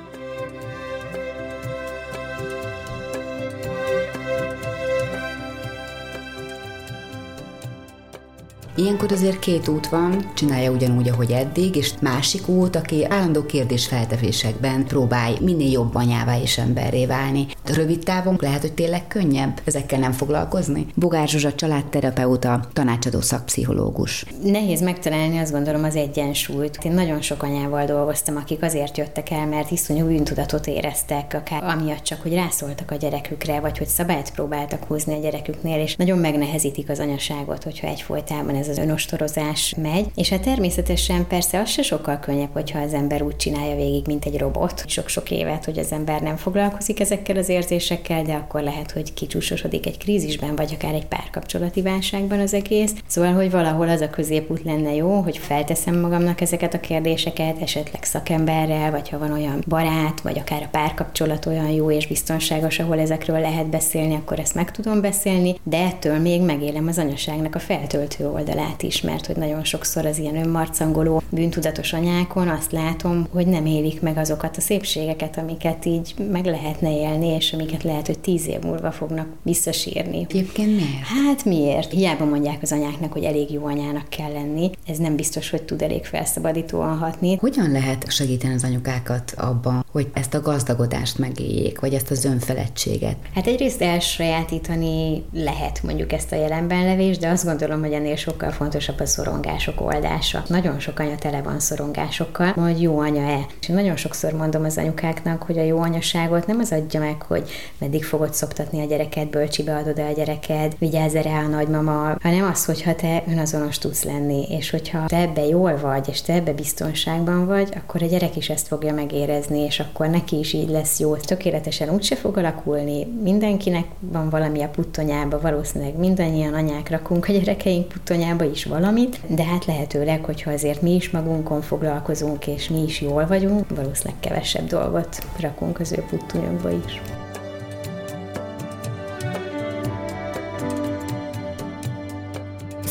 Ilyenkor 8.76 9.12
azért 9.12 9.38
két 9.38 9.68
út 9.68 9.88
van, 9.88 10.30
csinálja 10.34 10.70
ugyanúgy, 10.70 11.08
ahogy 11.08 11.30
eddig, 11.30 11.76
és 11.76 11.92
másik 12.00 12.48
út, 12.48 12.76
aki 12.76 13.04
állandó 13.04 13.46
kérdés 13.46 13.86
feltevésekben 13.86 14.84
próbálj 14.84 15.36
minél 15.40 15.70
jobb 15.70 15.94
anyává 15.94 16.40
és 16.40 16.58
emberré 16.58 17.06
válni. 17.06 17.46
Rövid 17.74 17.98
távon 17.98 18.36
lehet, 18.40 18.60
hogy 18.60 18.72
tényleg 18.72 19.06
könnyebb 19.08 19.60
ezekkel 19.64 19.98
nem 19.98 20.12
foglalkozni? 20.12 20.86
Bogár 20.94 21.28
Zsuzsa 21.28 21.54
családterapeuta, 21.54 22.60
tanácsadó 22.72 23.20
szakpszichológus. 23.20 24.24
Nehéz 24.42 24.80
megtalálni 24.80 25.38
azt 25.38 25.52
gondolom 25.52 25.84
az 25.84 25.96
egyensúlyt. 25.96 26.78
Én 26.84 26.92
nagyon 26.92 27.20
sok 27.20 27.42
anyával 27.42 27.84
dolgoztam, 27.84 28.36
akik 28.36 28.62
azért 28.62 28.98
jöttek 28.98 29.30
el, 29.30 29.46
mert 29.46 29.70
iszonyú 29.70 30.06
bűntudatot 30.06 30.66
éreztek, 30.66 31.34
akár 31.34 31.64
amiatt 31.64 32.02
csak, 32.02 32.22
hogy 32.22 32.34
rászóltak 32.34 32.90
a 32.90 32.94
gyerekükre, 32.94 33.60
vagy 33.60 33.78
hogy 33.78 33.86
szabályt 33.86 34.30
próbáltak 34.30 34.84
húzni 34.84 35.14
a 35.14 35.20
gyereküknél, 35.20 35.80
és 35.80 35.96
nagyon 35.96 36.18
megnehezítik 36.18 36.90
az 36.90 36.98
anyaságot, 36.98 37.64
hogyha 37.64 37.86
egyfolytában 37.86 38.54
ez 38.54 38.68
az 38.68 38.78
önostorozás 38.78 39.74
megy, 39.82 40.06
és 40.14 40.28
hát 40.28 40.42
természetesen 40.42 41.26
persze 41.26 41.60
az 41.60 41.68
se 41.68 41.82
sokkal 41.82 42.18
könnyebb, 42.18 42.52
hogyha 42.52 42.78
az 42.78 42.94
ember 42.94 43.22
úgy 43.22 43.36
csinálja 43.36 43.76
végig, 43.76 44.06
mint 44.06 44.24
egy 44.24 44.38
robot, 44.38 44.84
sok-sok 44.86 45.30
évet, 45.30 45.64
hogy 45.64 45.78
az 45.78 45.92
ember 45.92 46.20
nem 46.20 46.36
foglalkozik 46.36 47.00
ezekkel 47.00 47.36
az 47.36 47.48
érzésekkel, 47.56 48.22
de 48.22 48.32
akkor 48.32 48.62
lehet, 48.62 48.90
hogy 48.90 49.14
kicsúsosodik 49.14 49.86
egy 49.86 49.98
krízisben, 49.98 50.56
vagy 50.56 50.72
akár 50.74 50.94
egy 50.94 51.06
párkapcsolati 51.06 51.82
válságban 51.82 52.40
az 52.40 52.54
egész. 52.54 52.94
Szóval, 53.06 53.32
hogy 53.32 53.50
valahol 53.50 53.88
az 53.88 54.00
a 54.00 54.10
középút 54.10 54.64
lenne 54.64 54.94
jó, 54.94 55.20
hogy 55.20 55.38
felteszem 55.38 56.00
magamnak 56.00 56.40
ezeket 56.40 56.74
a 56.74 56.80
kérdéseket, 56.80 57.62
esetleg 57.62 58.04
szakemberrel, 58.04 58.90
vagy 58.90 59.08
ha 59.08 59.18
van 59.18 59.32
olyan 59.32 59.64
barát, 59.68 60.20
vagy 60.20 60.38
akár 60.38 60.62
a 60.62 60.68
párkapcsolat 60.70 61.46
olyan 61.46 61.70
jó 61.70 61.90
és 61.90 62.06
biztonságos, 62.06 62.78
ahol 62.78 62.98
ezekről 62.98 63.40
lehet 63.40 63.66
beszélni, 63.66 64.14
akkor 64.14 64.38
ezt 64.38 64.54
meg 64.54 64.70
tudom 64.70 65.00
beszélni, 65.00 65.54
de 65.62 65.78
ettől 65.78 66.18
még 66.18 66.42
megélem 66.42 66.86
az 66.88 66.98
anyaságnak 66.98 67.54
a 67.54 67.58
feltöltő 67.58 68.28
oldalát 68.28 68.82
is, 68.82 69.00
mert 69.00 69.26
hogy 69.26 69.36
nagyon 69.36 69.64
sokszor 69.64 70.06
az 70.06 70.18
ilyen 70.18 70.36
önmarcangoló 70.36 71.22
bűntudatos 71.30 71.92
anyákon 71.92 72.48
azt 72.48 72.72
látom, 72.72 73.26
hogy 73.32 73.46
nem 73.46 73.66
élik 73.66 74.00
meg 74.00 74.16
azokat 74.16 74.56
a 74.56 74.60
szépségeket, 74.60 75.38
amiket 75.38 75.84
így 75.84 76.14
meg 76.30 76.44
lehetne 76.44 76.90
élni, 76.96 77.26
és 77.26 77.45
és 77.46 77.52
amiket 77.52 77.82
lehet, 77.82 78.06
hogy 78.06 78.18
tíz 78.18 78.46
év 78.46 78.60
múlva 78.60 78.90
fognak 78.90 79.26
visszasírni. 79.42 80.26
Egyébként 80.28 80.68
miért? 80.68 81.06
Hát 81.24 81.44
miért? 81.44 81.90
Hiába 81.90 82.24
mondják 82.24 82.62
az 82.62 82.72
anyáknak, 82.72 83.12
hogy 83.12 83.24
elég 83.24 83.50
jó 83.50 83.66
anyának 83.66 84.08
kell 84.08 84.32
lenni, 84.32 84.70
ez 84.86 84.98
nem 84.98 85.16
biztos, 85.16 85.50
hogy 85.50 85.62
tud 85.62 85.82
elég 85.82 86.04
felszabadítóan 86.04 86.98
hatni. 86.98 87.36
Hogyan 87.36 87.70
lehet 87.70 88.10
segíteni 88.10 88.54
az 88.54 88.64
anyukákat 88.64 89.34
abban, 89.36 89.84
hogy 89.92 90.10
ezt 90.12 90.34
a 90.34 90.40
gazdagodást 90.40 91.18
megéljék, 91.18 91.80
vagy 91.80 91.94
ezt 91.94 92.10
az 92.10 92.24
önfeledtséget? 92.24 93.16
Hát 93.34 93.46
egyrészt 93.46 93.82
elsajátítani 93.82 95.22
lehet 95.32 95.82
mondjuk 95.82 96.12
ezt 96.12 96.32
a 96.32 96.36
jelenben 96.36 96.84
levést, 96.84 97.20
de 97.20 97.28
azt 97.28 97.44
gondolom, 97.44 97.80
hogy 97.80 97.92
ennél 97.92 98.16
sokkal 98.16 98.50
fontosabb 98.50 99.00
a 99.00 99.06
szorongások 99.06 99.80
oldása. 99.80 100.44
Nagyon 100.48 100.78
sok 100.78 100.98
anya 100.98 101.16
tele 101.16 101.42
van 101.42 101.60
szorongásokkal, 101.60 102.52
hogy 102.52 102.82
jó 102.82 102.98
anya-e. 102.98 103.46
És 103.60 103.66
nagyon 103.66 103.96
sokszor 103.96 104.32
mondom 104.32 104.64
az 104.64 104.78
anyukáknak, 104.78 105.42
hogy 105.42 105.58
a 105.58 105.62
jó 105.62 105.78
anyaságot 105.78 106.46
nem 106.46 106.58
az 106.58 106.72
adja 106.72 107.00
meg, 107.00 107.22
hogy 107.22 107.35
meddig 107.78 108.04
fogod 108.04 108.34
szoptatni 108.34 108.80
a 108.80 108.86
gyereket, 108.86 109.30
bölcsibe 109.30 109.76
adod 109.76 109.98
a 109.98 110.12
gyereket, 110.12 110.76
vigyázz 110.78 111.14
rá 111.14 111.42
a 111.44 111.48
nagymama, 111.48 112.16
hanem 112.22 112.50
az, 112.52 112.64
hogyha 112.64 112.94
te 112.94 113.22
önazonos 113.28 113.78
tudsz 113.78 114.04
lenni, 114.04 114.46
és 114.48 114.70
hogyha 114.70 115.06
te 115.06 115.16
ebbe 115.16 115.46
jól 115.46 115.78
vagy, 115.80 116.08
és 116.08 116.22
te 116.22 116.32
ebbe 116.32 116.52
biztonságban 116.52 117.46
vagy, 117.46 117.68
akkor 117.76 118.02
a 118.02 118.06
gyerek 118.06 118.36
is 118.36 118.48
ezt 118.48 118.66
fogja 118.66 118.94
megérezni, 118.94 119.58
és 119.58 119.80
akkor 119.80 120.08
neki 120.08 120.38
is 120.38 120.52
így 120.52 120.68
lesz 120.68 120.98
jó. 120.98 121.16
Tökéletesen 121.16 121.90
úgyse 121.90 122.16
fog 122.16 122.36
alakulni, 122.36 123.06
mindenkinek 123.22 123.86
van 124.00 124.30
valami 124.30 124.62
a 124.62 124.68
puttonyába, 124.68 125.40
valószínűleg 125.40 125.98
mindannyian 125.98 126.54
anyák 126.54 126.90
rakunk 126.90 127.28
a 127.28 127.32
gyerekeink 127.32 127.88
puttonyába 127.88 128.44
is 128.44 128.64
valamit, 128.64 129.20
de 129.26 129.44
hát 129.44 129.64
lehetőleg, 129.64 130.24
hogyha 130.24 130.50
azért 130.50 130.82
mi 130.82 130.94
is 130.94 131.10
magunkon 131.10 131.62
foglalkozunk, 131.62 132.46
és 132.46 132.68
mi 132.68 132.82
is 132.82 133.00
jól 133.00 133.26
vagyunk, 133.26 133.68
valószínűleg 133.68 134.20
kevesebb 134.20 134.66
dolgot 134.66 135.18
rakunk 135.40 135.80
az 135.80 135.92
ő 135.92 136.04
puttonyokba 136.10 136.70
is. 136.70 137.00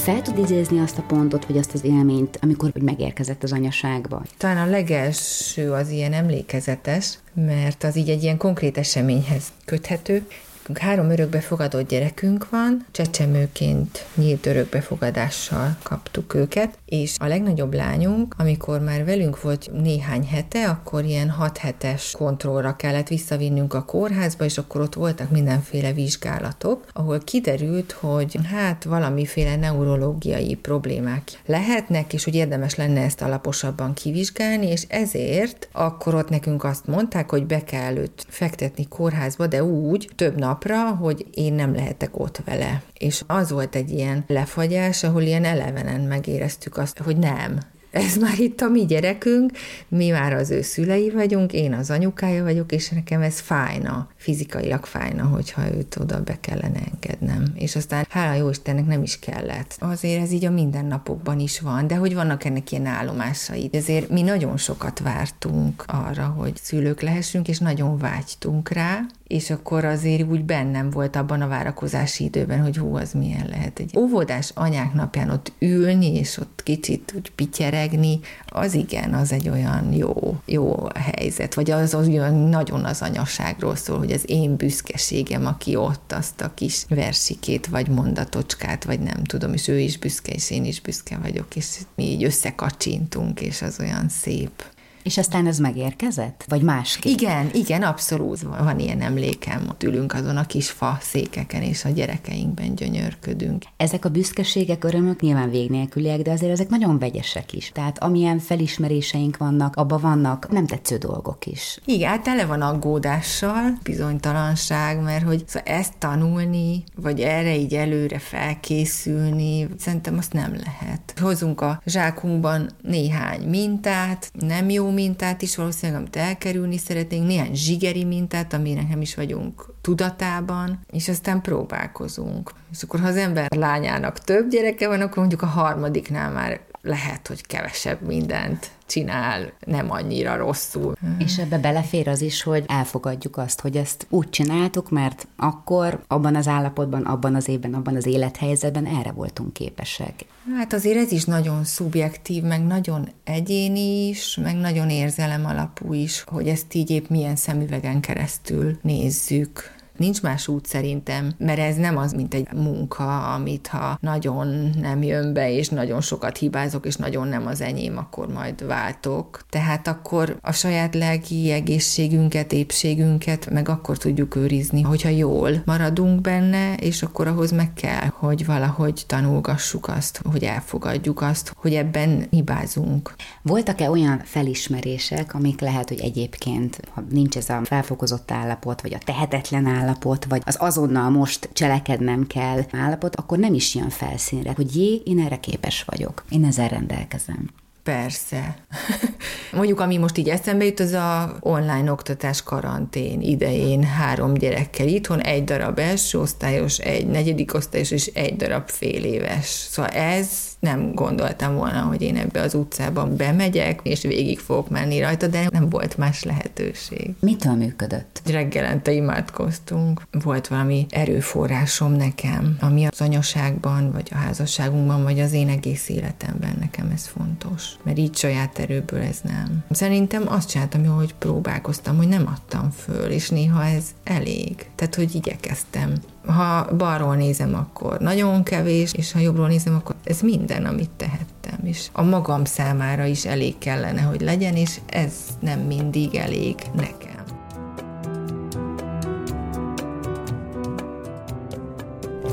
Fel 0.05 0.21
tud 0.21 0.37
idézni 0.37 0.79
azt 0.79 0.97
a 0.97 1.01
pontot, 1.01 1.45
vagy 1.45 1.57
azt 1.57 1.73
az 1.73 1.83
élményt, 1.83 2.39
amikor 2.41 2.71
megérkezett 2.79 3.43
az 3.43 3.51
anyaságba? 3.51 4.23
Talán 4.37 4.67
a 4.67 4.69
legelső 4.69 5.71
az 5.71 5.89
ilyen 5.89 6.13
emlékezetes, 6.13 7.17
mert 7.33 7.83
az 7.83 7.95
így 7.95 8.09
egy 8.09 8.23
ilyen 8.23 8.37
konkrét 8.37 8.77
eseményhez 8.77 9.43
köthető, 9.65 10.27
három 10.73 11.09
örökbefogadott 11.09 11.87
gyerekünk 11.87 12.49
van, 12.49 12.85
csecsemőként 12.91 14.05
nyílt 14.15 14.45
örökbefogadással 14.45 15.77
kaptuk 15.83 16.33
őket, 16.33 16.77
és 16.85 17.15
a 17.19 17.27
legnagyobb 17.27 17.73
lányunk, 17.73 18.35
amikor 18.37 18.79
már 18.79 19.05
velünk 19.05 19.41
volt 19.41 19.71
néhány 19.81 20.25
hete, 20.27 20.69
akkor 20.69 21.03
ilyen 21.03 21.29
hat 21.29 21.57
hetes 21.57 22.11
kontrollra 22.11 22.75
kellett 22.75 23.07
visszavinnünk 23.07 23.73
a 23.73 23.83
kórházba, 23.83 24.45
és 24.45 24.57
akkor 24.57 24.81
ott 24.81 24.93
voltak 24.93 25.31
mindenféle 25.31 25.93
vizsgálatok, 25.93 26.85
ahol 26.93 27.19
kiderült, 27.19 27.91
hogy 27.91 28.39
hát 28.51 28.83
valamiféle 28.83 29.55
neurológiai 29.55 30.55
problémák 30.55 31.23
lehetnek, 31.45 32.13
és 32.13 32.23
hogy 32.23 32.35
érdemes 32.35 32.75
lenne 32.75 33.01
ezt 33.01 33.21
alaposabban 33.21 33.93
kivizsgálni, 33.93 34.67
és 34.67 34.83
ezért 34.87 35.69
akkor 35.71 36.15
ott 36.15 36.29
nekünk 36.29 36.63
azt 36.63 36.87
mondták, 36.87 37.29
hogy 37.29 37.45
be 37.45 37.63
kell 37.63 37.95
őt 37.95 38.25
fektetni 38.27 38.87
kórházba, 38.87 39.47
de 39.47 39.63
úgy 39.63 40.09
több 40.15 40.39
nap 40.39 40.55
napra, 40.55 40.89
hogy 40.89 41.25
én 41.33 41.53
nem 41.53 41.73
lehetek 41.73 42.19
ott 42.19 42.41
vele. 42.45 42.81
És 42.97 43.23
az 43.27 43.51
volt 43.51 43.75
egy 43.75 43.91
ilyen 43.91 44.23
lefagyás, 44.27 45.03
ahol 45.03 45.21
ilyen 45.21 45.43
elevenen 45.43 46.01
megéreztük 46.01 46.77
azt, 46.85 46.99
hogy 46.99 47.17
nem, 47.17 47.59
ez 47.95 48.15
már 48.15 48.39
itt 48.39 48.61
a 48.61 48.67
mi 48.67 48.85
gyerekünk, 48.85 49.51
mi 49.87 50.09
már 50.09 50.33
az 50.33 50.49
ő 50.49 50.61
szülei 50.61 51.09
vagyunk, 51.09 51.53
én 51.53 51.73
az 51.73 51.89
anyukája 51.89 52.43
vagyok, 52.43 52.71
és 52.71 52.89
nekem 52.89 53.21
ez 53.21 53.39
fájna, 53.39 54.09
fizikailag 54.15 54.85
fájna, 54.85 55.23
hogyha 55.23 55.75
őt 55.75 55.95
oda 55.99 56.21
be 56.21 56.37
kellene 56.39 56.79
engednem. 56.93 57.43
És 57.53 57.75
aztán 57.75 58.05
hála 58.09 58.33
jó 58.33 58.49
Istennek 58.49 58.85
nem 58.85 59.01
is 59.01 59.19
kellett. 59.19 59.75
Azért 59.79 60.21
ez 60.21 60.31
így 60.31 60.45
a 60.45 60.51
mindennapokban 60.51 61.39
is 61.39 61.59
van, 61.59 61.87
de 61.87 61.95
hogy 61.95 62.13
vannak 62.13 62.43
ennek 62.43 62.71
ilyen 62.71 62.85
állomásai. 62.85 63.69
Ezért 63.71 64.09
mi 64.09 64.21
nagyon 64.21 64.57
sokat 64.57 64.99
vártunk 64.99 65.83
arra, 65.87 66.25
hogy 66.25 66.55
szülők 66.61 67.01
lehessünk, 67.01 67.47
és 67.47 67.59
nagyon 67.59 67.97
vágytunk 67.97 68.69
rá, 68.69 68.99
és 69.27 69.49
akkor 69.49 69.85
azért 69.85 70.29
úgy 70.29 70.43
bennem 70.43 70.89
volt 70.89 71.15
abban 71.15 71.41
a 71.41 71.47
várakozási 71.47 72.23
időben, 72.23 72.61
hogy 72.61 72.77
hú, 72.77 72.95
az 72.95 73.13
milyen 73.13 73.47
lehet 73.49 73.79
egy 73.79 73.97
óvodás 73.97 74.51
anyák 74.53 74.93
napján 74.93 75.29
ott 75.29 75.51
ülni, 75.59 76.15
és 76.15 76.37
ott 76.37 76.61
kicsit 76.63 77.13
úgy 77.15 77.31
pityeregni, 77.31 78.19
az 78.47 78.73
igen, 78.73 79.13
az 79.13 79.31
egy 79.31 79.49
olyan 79.49 79.93
jó, 79.93 80.37
jó 80.45 80.87
helyzet, 80.95 81.53
vagy 81.53 81.71
az, 81.71 81.93
az 81.93 82.07
olyan 82.07 82.35
nagyon 82.35 82.85
az 82.85 83.01
anyaságról 83.01 83.75
szól, 83.75 83.97
hogy 83.97 84.11
az 84.11 84.23
én 84.25 84.55
büszkeségem, 84.55 85.45
aki 85.45 85.75
ott 85.75 86.11
azt 86.11 86.41
a 86.41 86.53
kis 86.53 86.85
versikét, 86.89 87.67
vagy 87.67 87.87
mondatocskát, 87.87 88.83
vagy 88.83 88.99
nem 88.99 89.23
tudom, 89.23 89.53
és 89.53 89.67
ő 89.67 89.79
is 89.79 89.97
büszke, 89.97 90.31
és 90.31 90.51
én 90.51 90.65
is 90.65 90.81
büszke 90.81 91.17
vagyok, 91.17 91.55
és 91.55 91.77
mi 91.95 92.03
így 92.03 92.23
összekacsintunk, 92.23 93.41
és 93.41 93.61
az 93.61 93.79
olyan 93.79 94.09
szép. 94.09 94.74
És 95.05 95.17
aztán 95.17 95.47
ez 95.47 95.57
megérkezett? 95.57 96.45
Vagy 96.47 96.61
másképp? 96.61 97.11
Igen, 97.11 97.49
igen, 97.53 97.81
abszolút 97.81 98.41
van 98.41 98.79
ilyen 98.79 99.01
emlékem. 99.01 99.65
Ott 99.69 99.83
ülünk 99.83 100.13
azon 100.13 100.37
a 100.37 100.45
kis 100.45 100.69
fa 100.69 100.97
székeken, 101.01 101.61
és 101.61 101.85
a 101.85 101.89
gyerekeinkben 101.89 102.75
gyönyörködünk. 102.75 103.63
Ezek 103.77 104.05
a 104.05 104.09
büszkeségek, 104.09 104.83
örömök 104.83 105.21
nyilván 105.21 105.49
vég 105.49 105.69
nélküliek, 105.69 106.21
de 106.21 106.31
azért 106.31 106.51
ezek 106.51 106.69
nagyon 106.69 106.99
vegyesek 106.99 107.53
is. 107.53 107.71
Tehát 107.73 108.03
amilyen 108.03 108.39
felismeréseink 108.39 109.37
vannak, 109.37 109.75
abban 109.75 110.01
vannak 110.01 110.51
nem 110.51 110.65
tetsző 110.65 110.97
dolgok 110.97 111.45
is. 111.45 111.79
Igen, 111.85 112.09
hát 112.09 112.23
tele 112.23 112.45
van 112.45 112.61
aggódással, 112.61 113.77
bizonytalanság, 113.83 115.01
mert 115.01 115.23
hogy 115.25 115.43
szóval 115.47 115.73
ezt 115.73 115.93
tanulni, 115.97 116.83
vagy 116.95 117.19
erre 117.19 117.55
így 117.55 117.73
előre 117.73 118.19
felkészülni, 118.19 119.67
szerintem 119.77 120.17
azt 120.17 120.33
nem 120.33 120.55
lehet. 120.65 121.13
Hozunk 121.21 121.61
a 121.61 121.81
zsákunkban 121.85 122.69
néhány 122.81 123.41
mintát, 123.41 124.31
nem 124.33 124.69
jó 124.69 124.93
mintát 124.95 125.41
is 125.41 125.55
valószínűleg, 125.55 126.01
amit 126.01 126.15
elkerülni 126.15 126.77
szeretnénk, 126.77 127.27
néhány 127.27 127.55
zsigeri 127.55 128.03
mintát, 128.03 128.53
aminek 128.53 128.89
nem 128.89 129.01
is 129.01 129.15
vagyunk 129.15 129.65
tudatában, 129.81 130.79
és 130.91 131.09
aztán 131.09 131.41
próbálkozunk. 131.41 132.51
És 132.71 132.83
akkor, 132.83 132.99
ha 132.99 133.07
az 133.07 133.17
ember 133.17 133.47
lányának 133.55 134.19
több 134.19 134.49
gyereke 134.49 134.87
van, 134.87 135.01
akkor 135.01 135.17
mondjuk 135.17 135.41
a 135.41 135.45
harmadiknál 135.45 136.31
már 136.31 136.61
lehet, 136.85 137.27
hogy 137.27 137.45
kevesebb 137.45 138.01
mindent 138.01 138.71
csinál, 138.85 139.51
nem 139.65 139.91
annyira 139.91 140.37
rosszul. 140.37 140.95
És 141.17 141.37
ebbe 141.37 141.57
belefér 141.57 142.07
az 142.07 142.21
is, 142.21 142.43
hogy 142.43 142.63
elfogadjuk 142.67 143.37
azt, 143.37 143.61
hogy 143.61 143.77
ezt 143.77 144.05
úgy 144.09 144.29
csináltuk, 144.29 144.89
mert 144.89 145.27
akkor, 145.35 146.03
abban 146.07 146.35
az 146.35 146.47
állapotban, 146.47 147.01
abban 147.01 147.35
az 147.35 147.47
évben, 147.47 147.73
abban 147.73 147.95
az 147.95 148.05
élethelyzetben 148.05 148.85
erre 148.85 149.11
voltunk 149.11 149.53
képesek. 149.53 150.25
Hát 150.57 150.73
azért 150.73 150.97
ez 150.97 151.11
is 151.11 151.23
nagyon 151.23 151.63
szubjektív, 151.63 152.43
meg 152.43 152.65
nagyon 152.65 153.09
egyéni 153.23 154.07
is, 154.07 154.39
meg 154.43 154.55
nagyon 154.55 154.89
érzelem 154.89 155.45
alapú 155.45 155.93
is, 155.93 156.23
hogy 156.27 156.47
ezt 156.47 156.73
így 156.73 156.89
épp 156.89 157.09
milyen 157.09 157.35
szemüvegen 157.35 157.99
keresztül 157.99 158.77
nézzük. 158.81 159.74
Nincs 159.97 160.21
más 160.21 160.47
út 160.47 160.65
szerintem, 160.65 161.33
mert 161.37 161.59
ez 161.59 161.75
nem 161.75 161.97
az, 161.97 162.13
mint 162.13 162.33
egy 162.33 162.47
munka, 162.53 163.33
amit 163.33 163.67
ha 163.67 163.97
nagyon 164.01 164.69
nem 164.81 165.03
jön 165.03 165.33
be, 165.33 165.51
és 165.51 165.69
nagyon 165.69 166.01
sokat 166.01 166.37
hibázok, 166.37 166.85
és 166.85 166.95
nagyon 166.95 167.27
nem 167.27 167.47
az 167.47 167.61
enyém, 167.61 167.97
akkor 167.97 168.27
majd 168.27 168.65
váltok. 168.65 169.45
Tehát 169.49 169.87
akkor 169.87 170.37
a 170.41 170.51
saját 170.51 170.95
lelki 170.95 171.51
egészségünket, 171.51 172.51
épségünket 172.51 173.49
meg 173.49 173.69
akkor 173.69 173.97
tudjuk 173.97 174.35
őrizni, 174.35 174.81
hogyha 174.81 175.09
jól 175.09 175.61
maradunk 175.65 176.21
benne, 176.21 176.75
és 176.75 177.03
akkor 177.03 177.27
ahhoz 177.27 177.51
meg 177.51 177.73
kell, 177.73 178.07
hogy 178.25 178.45
valahogy 178.45 179.03
tanulgassuk 179.07 179.87
azt, 179.87 180.21
hogy 180.31 180.43
elfogadjuk 180.43 181.21
azt, 181.21 181.53
hogy 181.55 181.73
ebben 181.73 182.27
hibázunk. 182.29 183.15
Voltak-e 183.41 183.89
olyan 183.89 184.21
felismerések, 184.23 185.33
amik 185.33 185.59
lehet, 185.59 185.89
hogy 185.89 185.99
egyébként, 185.99 186.79
ha 186.93 187.03
nincs 187.09 187.37
ez 187.37 187.49
a 187.49 187.61
felfokozott 187.63 188.31
állapot, 188.31 188.81
vagy 188.81 188.93
a 188.93 189.03
tehetetlen 189.05 189.65
állapot, 189.65 190.25
vagy 190.25 190.41
az 190.45 190.57
azonnal 190.59 191.09
most 191.09 191.49
cselekednem 191.53 192.27
kell 192.27 192.61
állapot, 192.71 193.15
akkor 193.15 193.37
nem 193.37 193.53
is 193.53 193.75
jön 193.75 193.89
felszínre, 193.89 194.53
hogy 194.55 194.75
jé, 194.75 195.01
én 195.05 195.19
erre 195.19 195.39
képes 195.39 195.83
vagyok, 195.83 196.25
én 196.29 196.45
ezzel 196.45 196.67
rendelkezem. 196.67 197.49
Persze. 197.85 198.55
Mondjuk, 199.51 199.79
ami 199.79 199.97
most 199.97 200.17
így 200.17 200.29
eszembe 200.29 200.65
jut, 200.65 200.79
az 200.79 200.91
a 200.91 201.37
online 201.39 201.91
oktatás 201.91 202.43
karantén 202.43 203.21
idején 203.21 203.83
három 203.83 204.33
gyerekkel 204.33 204.87
itthon, 204.87 205.21
egy 205.21 205.43
darab 205.43 205.79
első 205.79 206.19
osztályos, 206.19 206.77
egy 206.77 207.07
negyedik 207.07 207.53
osztályos 207.53 207.91
és 207.91 208.05
egy 208.05 208.35
darab 208.35 208.69
fél 208.69 209.03
éves. 209.03 209.45
Szóval 209.45 209.91
ez 209.91 210.29
nem 210.59 210.93
gondoltam 210.93 211.55
volna, 211.55 211.81
hogy 211.81 212.01
én 212.01 212.15
ebbe 212.15 212.41
az 212.41 212.53
utcában 212.53 213.15
bemegyek, 213.15 213.79
és 213.83 214.01
végig 214.01 214.39
fogok 214.39 214.69
menni 214.69 214.99
rajta, 214.99 215.27
de 215.27 215.47
nem 215.51 215.69
volt 215.69 215.97
más 215.97 216.23
lehetőség. 216.23 217.13
Mitől 217.19 217.53
működött? 217.53 218.21
Reggelente 218.25 218.91
imádkoztunk. 218.91 220.01
Volt 220.23 220.47
valami 220.47 220.85
erőforrásom 220.89 221.91
nekem, 221.91 222.57
ami 222.59 222.85
az 222.85 223.01
anyaságban, 223.01 223.91
vagy 223.91 224.09
a 224.11 224.17
házasságunkban, 224.17 225.03
vagy 225.03 225.19
az 225.19 225.33
én 225.33 225.49
egész 225.49 225.89
életemben 225.89 226.55
nekem 226.59 226.89
ez 226.93 227.07
fontos. 227.07 227.63
Mert 227.83 227.97
így 227.97 228.15
saját 228.15 228.59
erőből 228.59 229.01
ez 229.01 229.19
nem. 229.23 229.63
Szerintem 229.69 230.23
azt 230.27 230.49
csináltam, 230.49 230.85
hogy 230.85 231.13
próbálkoztam, 231.13 231.97
hogy 231.97 232.07
nem 232.07 232.27
adtam 232.35 232.71
föl, 232.71 233.09
és 233.11 233.29
néha 233.29 233.65
ez 233.65 233.85
elég. 234.03 234.69
Tehát, 234.75 234.95
hogy 234.95 235.15
igyekeztem 235.15 235.93
ha 236.25 236.75
balról 236.77 237.15
nézem, 237.15 237.55
akkor 237.55 237.99
nagyon 237.99 238.43
kevés, 238.43 238.93
és 238.93 239.11
ha 239.11 239.19
jobbról 239.19 239.47
nézem, 239.47 239.75
akkor 239.75 239.95
ez 240.03 240.21
minden, 240.21 240.65
amit 240.65 240.89
tehettem. 240.97 241.59
És 241.63 241.87
a 241.91 242.03
magam 242.03 242.45
számára 242.45 243.05
is 243.05 243.25
elég 243.25 243.57
kellene, 243.57 244.01
hogy 244.01 244.21
legyen, 244.21 244.55
és 244.55 244.79
ez 244.89 245.13
nem 245.39 245.59
mindig 245.59 246.15
elég 246.15 246.55
nekem. 246.75 247.24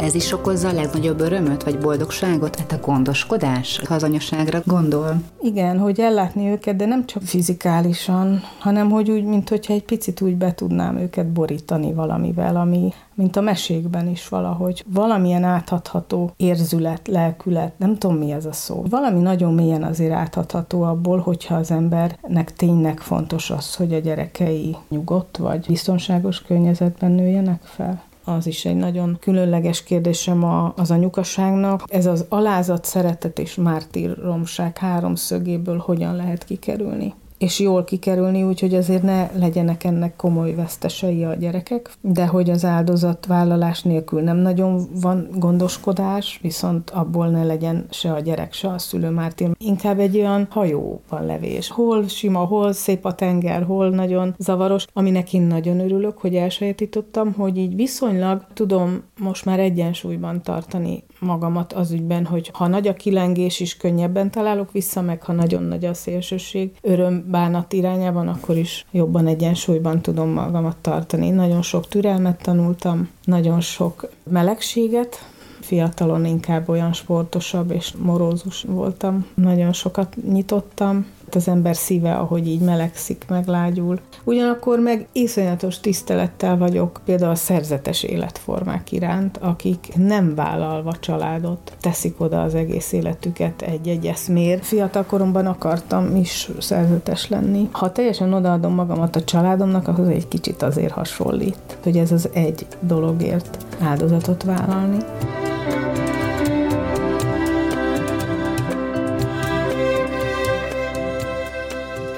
Ez 0.03 0.15
is 0.15 0.33
okozza 0.33 0.69
a 0.69 0.73
legnagyobb 0.73 1.21
örömöt 1.21 1.63
vagy 1.63 1.79
boldogságot, 1.79 2.51
tehát 2.51 2.73
a 2.73 2.87
gondoskodás, 2.87 3.81
ha 3.89 3.95
az 3.95 4.03
anyaságra 4.03 4.63
gondol? 4.65 5.23
Igen, 5.43 5.79
hogy 5.79 6.01
ellátni 6.01 6.49
őket, 6.49 6.77
de 6.77 6.87
nem 6.87 7.07
csak 7.07 7.23
fizikálisan, 7.23 8.41
hanem 8.59 8.91
hogy 8.91 9.11
úgy, 9.11 9.25
mint 9.25 9.49
hogyha 9.49 9.73
egy 9.73 9.85
picit 9.85 10.21
úgy 10.21 10.37
be 10.37 10.55
tudnám 10.55 10.97
őket 10.97 11.27
borítani 11.27 11.93
valamivel, 11.93 12.57
ami, 12.57 12.93
mint 13.15 13.37
a 13.37 13.41
mesékben 13.41 14.09
is 14.09 14.29
valahogy. 14.29 14.85
Valamilyen 14.87 15.45
áthatható 15.45 16.33
érzület, 16.37 17.09
lelkület, 17.09 17.79
nem 17.79 17.99
tudom 17.99 18.17
mi 18.17 18.33
ez 18.33 18.45
a 18.45 18.53
szó. 18.53 18.85
Valami 18.89 19.21
nagyon 19.21 19.55
mélyen 19.55 19.83
azért 19.83 20.13
áthatható 20.13 20.83
abból, 20.83 21.19
hogyha 21.19 21.55
az 21.55 21.71
embernek 21.71 22.53
tényleg 22.57 23.01
fontos 23.01 23.51
az, 23.51 23.75
hogy 23.75 23.95
a 23.95 23.99
gyerekei 23.99 24.77
nyugodt 24.89 25.37
vagy 25.37 25.67
biztonságos 25.67 26.43
környezetben 26.43 27.11
nőjenek 27.11 27.63
fel 27.63 28.11
az 28.25 28.47
is 28.47 28.65
egy 28.65 28.77
nagyon 28.77 29.17
különleges 29.21 29.83
kérdésem 29.83 30.45
a, 30.45 30.73
az 30.77 30.91
anyukaságnak. 30.91 31.83
Ez 31.87 32.07
az 32.07 32.27
alázat, 32.29 32.85
szeretet 32.85 33.39
és 33.39 33.55
mártíromság 33.55 34.79
háromszögéből 34.79 35.79
hogyan 35.79 36.17
lehet 36.17 36.45
kikerülni? 36.45 37.15
És 37.43 37.59
jól 37.59 37.85
kikerülni, 37.85 38.43
úgyhogy 38.43 38.75
azért 38.75 39.03
ne 39.03 39.31
legyenek 39.39 39.85
ennek 39.85 40.17
komoly 40.17 40.55
vesztesei 40.55 41.25
a 41.25 41.35
gyerekek, 41.35 41.91
de 42.01 42.27
hogy 42.27 42.51
az 42.51 42.65
áldozatvállalás 42.65 43.83
nélkül 43.83 44.21
nem 44.21 44.37
nagyon 44.37 44.89
van 45.01 45.29
gondoskodás, 45.35 46.39
viszont 46.43 46.91
abból 46.91 47.29
ne 47.29 47.45
legyen 47.45 47.87
se 47.91 48.13
a 48.13 48.21
gyerek, 48.21 48.53
se 48.53 48.69
a 48.69 48.79
szülő 48.79 49.11
Mártin. 49.11 49.55
Inkább 49.59 49.99
egy 49.99 50.17
olyan 50.17 50.47
hajóban 50.51 51.27
levés. 51.27 51.71
Hol 51.71 52.09
sima, 52.09 52.39
hol 52.39 52.73
szép 52.73 53.05
a 53.05 53.15
tenger, 53.15 53.63
hol 53.63 53.91
nagyon 53.91 54.35
zavaros, 54.39 54.87
aminek 54.93 55.33
én 55.33 55.43
nagyon 55.43 55.81
örülök, 55.81 56.19
hogy 56.19 56.35
elsajátítottam, 56.35 57.33
hogy 57.33 57.57
így 57.57 57.75
viszonylag 57.75 58.45
tudom 58.53 59.03
most 59.19 59.45
már 59.45 59.61
egyensúlyban 59.61 60.43
tartani 60.43 61.05
magamat 61.23 61.73
az 61.73 61.91
ügyben, 61.91 62.27
hogy 62.27 62.51
ha 62.53 62.67
nagy 62.67 62.89
a 62.89 62.95
kilengés 62.95 63.61
is 63.61 63.77
könnyebben 63.77 64.31
találok 64.31 64.73
vissza, 64.73 65.01
meg 65.01 65.23
ha 65.23 65.33
nagyon 65.33 65.63
nagy 65.63 65.85
a 65.85 65.95
szélsőség, 65.95 66.71
öröm 66.81 67.25
bánat 67.31 67.73
irányában, 67.73 68.29
akkor 68.29 68.57
is 68.57 68.87
jobban 68.91 69.27
egyensúlyban 69.27 70.01
tudom 70.01 70.29
magamat 70.29 70.77
tartani. 70.77 71.31
Nagyon 71.31 71.63
sok 71.63 71.89
türelmet 71.89 72.43
tanultam, 72.43 73.09
nagyon 73.25 73.61
sok 73.61 74.09
melegséget, 74.31 75.27
fiatalon 75.61 76.25
inkább 76.25 76.69
olyan 76.69 76.93
sportosabb 76.93 77.71
és 77.71 77.93
morózus 77.99 78.63
voltam. 78.63 79.27
Nagyon 79.35 79.73
sokat 79.73 80.17
nyitottam, 80.33 81.07
az 81.35 81.49
ember 81.49 81.77
szíve, 81.77 82.15
ahogy 82.15 82.49
így 82.49 82.61
melegszik, 82.61 83.25
meglágyul. 83.29 83.99
Ugyanakkor 84.25 84.79
meg 84.79 85.07
iszonyatos 85.13 85.81
tisztelettel 85.81 86.57
vagyok 86.57 87.01
például 87.05 87.31
a 87.31 87.35
szerzetes 87.35 88.03
életformák 88.03 88.93
iránt, 88.93 89.37
akik 89.37 89.89
nem 89.97 90.35
vállalva 90.35 90.93
családot 91.01 91.77
teszik 91.81 92.21
oda 92.21 92.43
az 92.43 92.55
egész 92.55 92.93
életüket 92.93 93.63
egy-egy 93.63 94.07
eszmér. 94.07 94.59
Fiatal 94.63 95.07
akartam 95.47 96.17
is 96.17 96.51
szerzetes 96.59 97.29
lenni. 97.29 97.69
Ha 97.73 97.93
teljesen 97.93 98.33
odaadom 98.33 98.75
magamat 98.75 99.17
a 99.17 99.25
családomnak, 99.25 99.89
ahhoz 99.89 100.09
egy 100.09 100.29
kicsit 100.29 100.63
azért 100.63 100.93
hasonlít, 100.93 101.79
hogy 101.83 101.97
ez 101.97 102.13
az 102.13 102.29
egy 102.33 102.67
dologért 102.81 103.67
áldozatot 103.81 104.43
vállalni. 104.43 104.99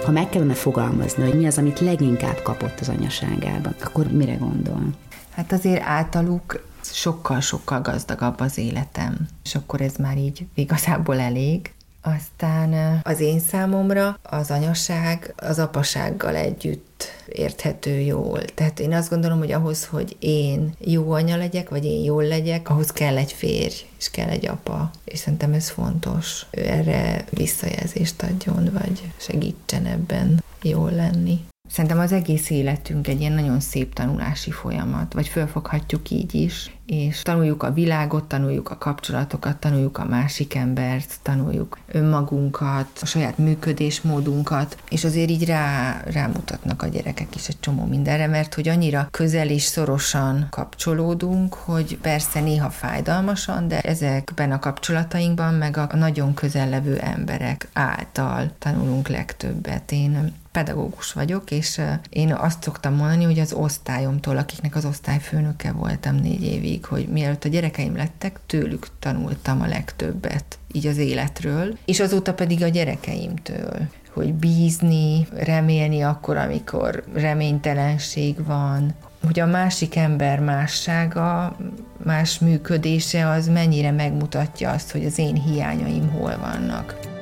Ha 0.05 0.11
meg 0.11 0.29
kellene 0.29 0.55
fogalmazni, 0.55 1.23
hogy 1.23 1.39
mi 1.39 1.47
az, 1.47 1.59
amit 1.59 1.81
leginkább 1.81 2.43
kapott 2.43 2.81
az 2.81 2.89
anyaságában, 2.89 3.75
akkor 3.85 4.07
mire 4.07 4.35
gondol? 4.35 4.83
Hát 5.31 5.53
azért 5.53 5.83
általuk 5.83 6.65
sokkal-sokkal 6.83 7.81
gazdagabb 7.81 8.41
az 8.41 8.59
életem, 8.59 9.29
és 9.45 9.55
akkor 9.55 9.81
ez 9.81 9.97
már 9.97 10.19
így 10.19 10.47
igazából 10.55 11.21
elég. 11.21 11.74
Aztán 12.07 13.01
az 13.03 13.21
én 13.21 13.41
számomra 13.41 14.19
az 14.23 14.51
anyaság 14.51 15.35
az 15.37 15.59
apasággal 15.59 16.35
együtt 16.37 17.05
érthető 17.29 17.99
jól. 17.99 18.41
Tehát 18.41 18.81
én 18.81 18.93
azt 18.93 19.11
gondolom, 19.11 19.39
hogy 19.39 19.53
ahhoz, 19.53 19.87
hogy 19.87 20.17
én 20.19 20.75
jó 20.79 21.13
anya 21.13 21.37
legyek, 21.37 21.69
vagy 21.69 21.85
én 21.85 22.05
jól 22.05 22.25
legyek, 22.25 22.71
ahhoz 22.71 22.91
kell 22.91 23.17
egy 23.17 23.33
férj, 23.33 23.75
és 23.99 24.11
kell 24.11 24.29
egy 24.29 24.47
apa. 24.47 24.91
És 25.05 25.19
szerintem 25.19 25.53
ez 25.53 25.71
fontos. 25.71 26.47
Ő 26.51 26.67
erre 26.69 27.25
visszajelzést 27.31 28.23
adjon, 28.23 28.71
vagy 28.73 29.03
segítsen 29.17 29.87
ebben 29.87 30.45
jól 30.63 30.91
lenni. 30.91 31.41
Szerintem 31.69 31.99
az 31.99 32.13
egész 32.13 32.51
életünk 32.51 33.09
egy 33.09 33.21
ilyen 33.21 33.33
nagyon 33.33 33.61
szép 33.61 33.95
tanulási 33.95 34.51
folyamat, 34.51 35.13
vagy 35.13 35.29
fölfoghatjuk 35.29 36.11
így 36.11 36.35
is, 36.35 36.71
és 36.87 37.23
tanuljuk 37.23 37.63
a 37.63 37.73
világot, 37.73 38.25
tanuljuk 38.25 38.71
a 38.71 38.79
kapcsolatokat, 38.79 39.57
tanuljuk 39.57 39.99
a 39.99 40.05
másik 40.05 40.55
embert, 40.55 41.15
tanuljuk 41.23 41.79
önmagunkat, 41.87 42.89
a 43.01 43.07
saját 43.07 43.39
működésmódunkat, 43.39 44.77
és 44.91 45.05
azért 45.05 45.31
így 45.31 45.45
rá, 45.45 46.01
rámutatnak 46.05 46.83
a 46.83 46.87
gyerekek 46.87 47.35
is 47.35 47.49
egy 47.49 47.61
csomó 47.61 47.85
mindenre, 47.85 48.27
mert 48.27 48.55
hogy 48.55 48.69
annyira 48.69 49.09
közel 49.11 49.49
és 49.49 49.63
szorosan 49.63 50.47
kapcsolódunk, 50.51 51.55
hogy 51.55 51.99
persze 52.03 52.41
néha 52.41 52.71
fájdalmasan, 52.71 53.69
de 53.69 53.81
ezekben 53.81 54.53
a 54.53 54.59
kapcsolatainkban, 54.59 55.55
meg 55.55 55.77
a 55.77 55.97
nagyon 55.97 56.35
közel 56.35 56.69
levő 56.69 56.99
emberek 56.99 57.69
által 57.73 58.51
tanulunk 58.59 59.09
legtöbbet. 59.09 59.93
Én 59.93 60.33
pedagógus 60.55 61.13
vagyok, 61.13 61.51
és 61.51 61.81
én 62.09 62.35
azt 62.35 62.63
szoktam 62.63 62.95
mondani, 62.95 63.25
hogy 63.25 63.39
az 63.39 63.53
osztályomtól, 63.53 64.37
akiknek 64.37 64.77
az 64.77 64.85
osztályfőnöke 64.85 65.73
voltam 65.73 66.15
négy 66.15 66.43
évig, 66.43 66.74
hogy 66.83 67.09
mielőtt 67.09 67.45
a 67.45 67.49
gyerekeim 67.49 67.97
lettek, 67.97 68.41
tőlük 68.47 68.87
tanultam 68.99 69.61
a 69.61 69.67
legtöbbet, 69.67 70.59
így 70.73 70.87
az 70.87 70.97
életről, 70.97 71.79
és 71.85 72.01
azóta 72.01 72.35
pedig 72.35 72.63
a 72.63 72.69
gyerekeimtől 72.69 73.89
hogy 74.15 74.35
bízni, 74.35 75.27
remélni 75.37 76.01
akkor, 76.01 76.37
amikor 76.37 77.05
reménytelenség 77.15 78.45
van, 78.47 78.95
hogy 79.25 79.41
a 79.41 79.47
másik 79.47 79.97
ember 79.97 80.41
mássága, 80.41 81.57
más 82.05 82.39
működése 82.39 83.29
az 83.29 83.49
mennyire 83.49 83.91
megmutatja 83.91 84.71
azt, 84.71 84.91
hogy 84.91 85.05
az 85.05 85.19
én 85.19 85.43
hiányaim 85.43 86.11
hol 86.11 86.39
vannak. 86.39 87.14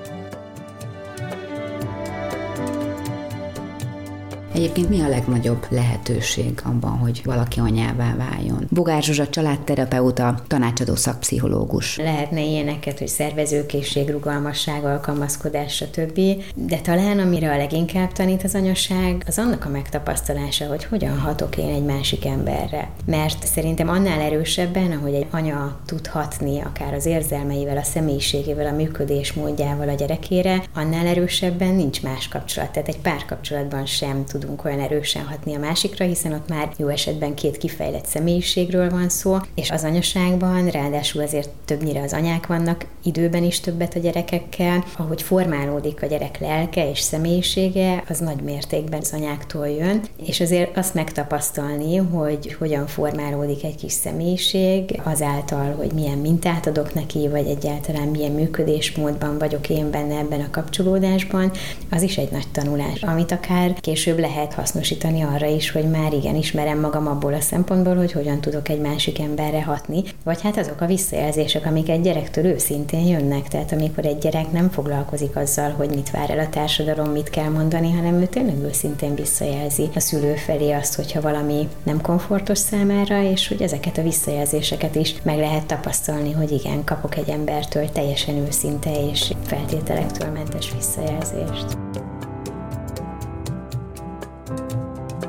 Egyébként 4.55 4.89
mi 4.89 5.01
a 5.01 5.09
legnagyobb 5.09 5.67
lehetőség 5.69 6.61
abban, 6.65 6.91
hogy 6.91 7.21
valaki 7.25 7.61
anyává 7.61 8.15
váljon? 8.17 8.67
Bogár 8.71 9.03
Zsuzsa 9.03 9.29
családterapeuta, 9.29 10.43
tanácsadó 10.47 10.95
szakpszichológus. 10.95 11.97
Lehetne 11.97 12.41
ilyeneket, 12.41 12.99
hogy 12.99 13.09
szervezőkészség, 13.09 14.11
rugalmasság, 14.11 14.85
alkalmazkodás, 14.85 15.75
stb. 15.75 16.21
De 16.55 16.77
talán 16.77 17.19
amire 17.19 17.53
a 17.53 17.57
leginkább 17.57 18.13
tanít 18.13 18.43
az 18.43 18.55
anyaság, 18.55 19.25
az 19.27 19.39
annak 19.39 19.65
a 19.65 19.69
megtapasztalása, 19.69 20.67
hogy 20.67 20.85
hogyan 20.85 21.19
hatok 21.19 21.57
én 21.57 21.75
egy 21.75 21.85
másik 21.85 22.27
emberre. 22.27 22.91
Mert 23.07 23.47
szerintem 23.47 23.89
annál 23.89 24.21
erősebben, 24.21 24.93
ahogy 24.93 25.15
egy 25.15 25.27
anya 25.31 25.81
tud 25.87 26.07
hatni 26.07 26.61
akár 26.61 26.95
az 26.95 27.07
érzelmeivel, 27.07 27.77
a 27.77 27.83
személyiségével, 27.83 28.67
a 28.67 28.77
működésmódjával 28.77 29.89
a 29.89 29.95
gyerekére, 29.95 30.63
annál 30.75 31.07
erősebben 31.07 31.75
nincs 31.75 32.03
más 32.03 32.29
kapcsolat. 32.29 32.71
Tehát 32.71 32.89
egy 32.89 33.01
párkapcsolatban 33.01 33.87
sem 33.87 34.25
tud 34.25 34.41
tudunk 34.43 34.65
olyan 34.65 34.81
erősen 34.81 35.25
hatni 35.25 35.55
a 35.55 35.59
másikra, 35.59 36.05
hiszen 36.05 36.33
ott 36.33 36.49
már 36.49 36.73
jó 36.77 36.89
esetben 36.89 37.35
két 37.35 37.57
kifejlett 37.57 38.07
személyiségről 38.07 38.91
van 38.91 39.09
szó, 39.09 39.37
és 39.55 39.71
az 39.71 39.85
anyaságban 39.85 40.69
ráadásul 40.69 41.23
azért 41.23 41.49
többnyire 41.65 42.03
az 42.03 42.13
anyák 42.13 42.47
vannak 42.47 42.87
időben 43.03 43.45
is 43.45 43.61
többet 43.61 43.95
a 43.95 43.99
gyerekekkel, 43.99 44.85
ahogy 44.97 45.23
formálódik 45.23 46.03
a 46.03 46.07
gyerek 46.07 46.41
lelke 46.41 46.91
és 46.91 47.01
személyisége, 47.01 48.05
az 48.09 48.19
nagy 48.19 48.41
mértékben 48.43 49.01
az 49.01 49.13
anyáktól 49.13 49.69
jön, 49.69 50.01
és 50.27 50.41
azért 50.41 50.77
azt 50.77 50.95
megtapasztalni, 50.95 51.97
hogy 51.97 52.57
hogyan 52.59 52.87
formálódik 52.87 53.65
egy 53.65 53.77
kis 53.77 53.93
személyiség, 53.93 55.01
azáltal, 55.03 55.75
hogy 55.75 55.93
milyen 55.93 56.19
mintát 56.19 56.67
adok 56.67 56.95
neki, 56.95 57.29
vagy 57.29 57.47
egyáltalán 57.47 58.09
milyen 58.09 58.33
működésmódban 58.33 59.39
vagyok 59.39 59.69
én 59.69 59.91
benne 59.91 60.19
ebben 60.19 60.41
a 60.41 60.51
kapcsolódásban, 60.51 61.51
az 61.91 62.03
is 62.03 62.17
egy 62.19 62.31
nagy 62.31 62.49
tanulás, 62.53 63.03
amit 63.03 63.33
akár 63.33 63.81
később 63.81 64.19
lehet 64.19 64.32
hasznosítani 64.55 65.23
arra 65.23 65.47
is, 65.47 65.71
hogy 65.71 65.91
már 65.91 66.13
igen, 66.13 66.37
ismerem 66.37 66.81
magam 66.81 67.07
abból 67.07 67.35
a 67.35 67.41
szempontból, 67.41 67.97
hogy 67.97 68.13
hogyan 68.13 68.41
tudok 68.41 68.69
egy 68.69 68.81
másik 68.81 69.21
emberre 69.21 69.63
hatni, 69.63 70.03
vagy 70.25 70.43
hát 70.43 70.57
azok 70.57 70.81
a 70.81 70.87
visszajelzések, 70.87 71.67
amik 71.67 71.89
egy 71.89 72.01
gyerektől 72.01 72.45
őszintén 72.45 73.07
jönnek, 73.07 73.49
tehát 73.49 73.73
amikor 73.73 74.05
egy 74.07 74.19
gyerek 74.19 74.53
nem 74.53 74.71
foglalkozik 74.71 75.37
azzal, 75.37 75.71
hogy 75.71 75.89
mit 75.89 76.11
vár 76.11 76.31
el 76.31 76.39
a 76.39 76.49
társadalom, 76.49 77.11
mit 77.11 77.31
kell 77.31 77.49
mondani, 77.49 77.93
hanem 77.93 78.15
ő 78.15 78.27
tényleg 78.27 78.63
őszintén 78.63 79.15
visszajelzi 79.15 79.89
a 79.95 80.01
szülő 80.01 80.35
felé 80.35 80.73
azt, 80.73 80.95
hogyha 80.95 81.21
valami 81.21 81.69
nem 81.83 82.01
komfortos 82.01 82.59
számára, 82.59 83.23
és 83.23 83.49
hogy 83.49 83.63
ezeket 83.63 83.99
a 83.99 84.03
visszajelzéseket 84.03 84.95
is 84.95 85.15
meg 85.23 85.39
lehet 85.39 85.67
tapasztalni, 85.67 86.33
hogy 86.33 86.51
igen, 86.51 86.85
kapok 86.85 87.17
egy 87.17 87.29
embertől 87.29 87.91
teljesen 87.93 88.37
őszinte 88.37 88.91
és 89.11 89.33
feltételektől 89.47 90.31
mentes 90.31 90.73
visszajelzést. 90.73 91.77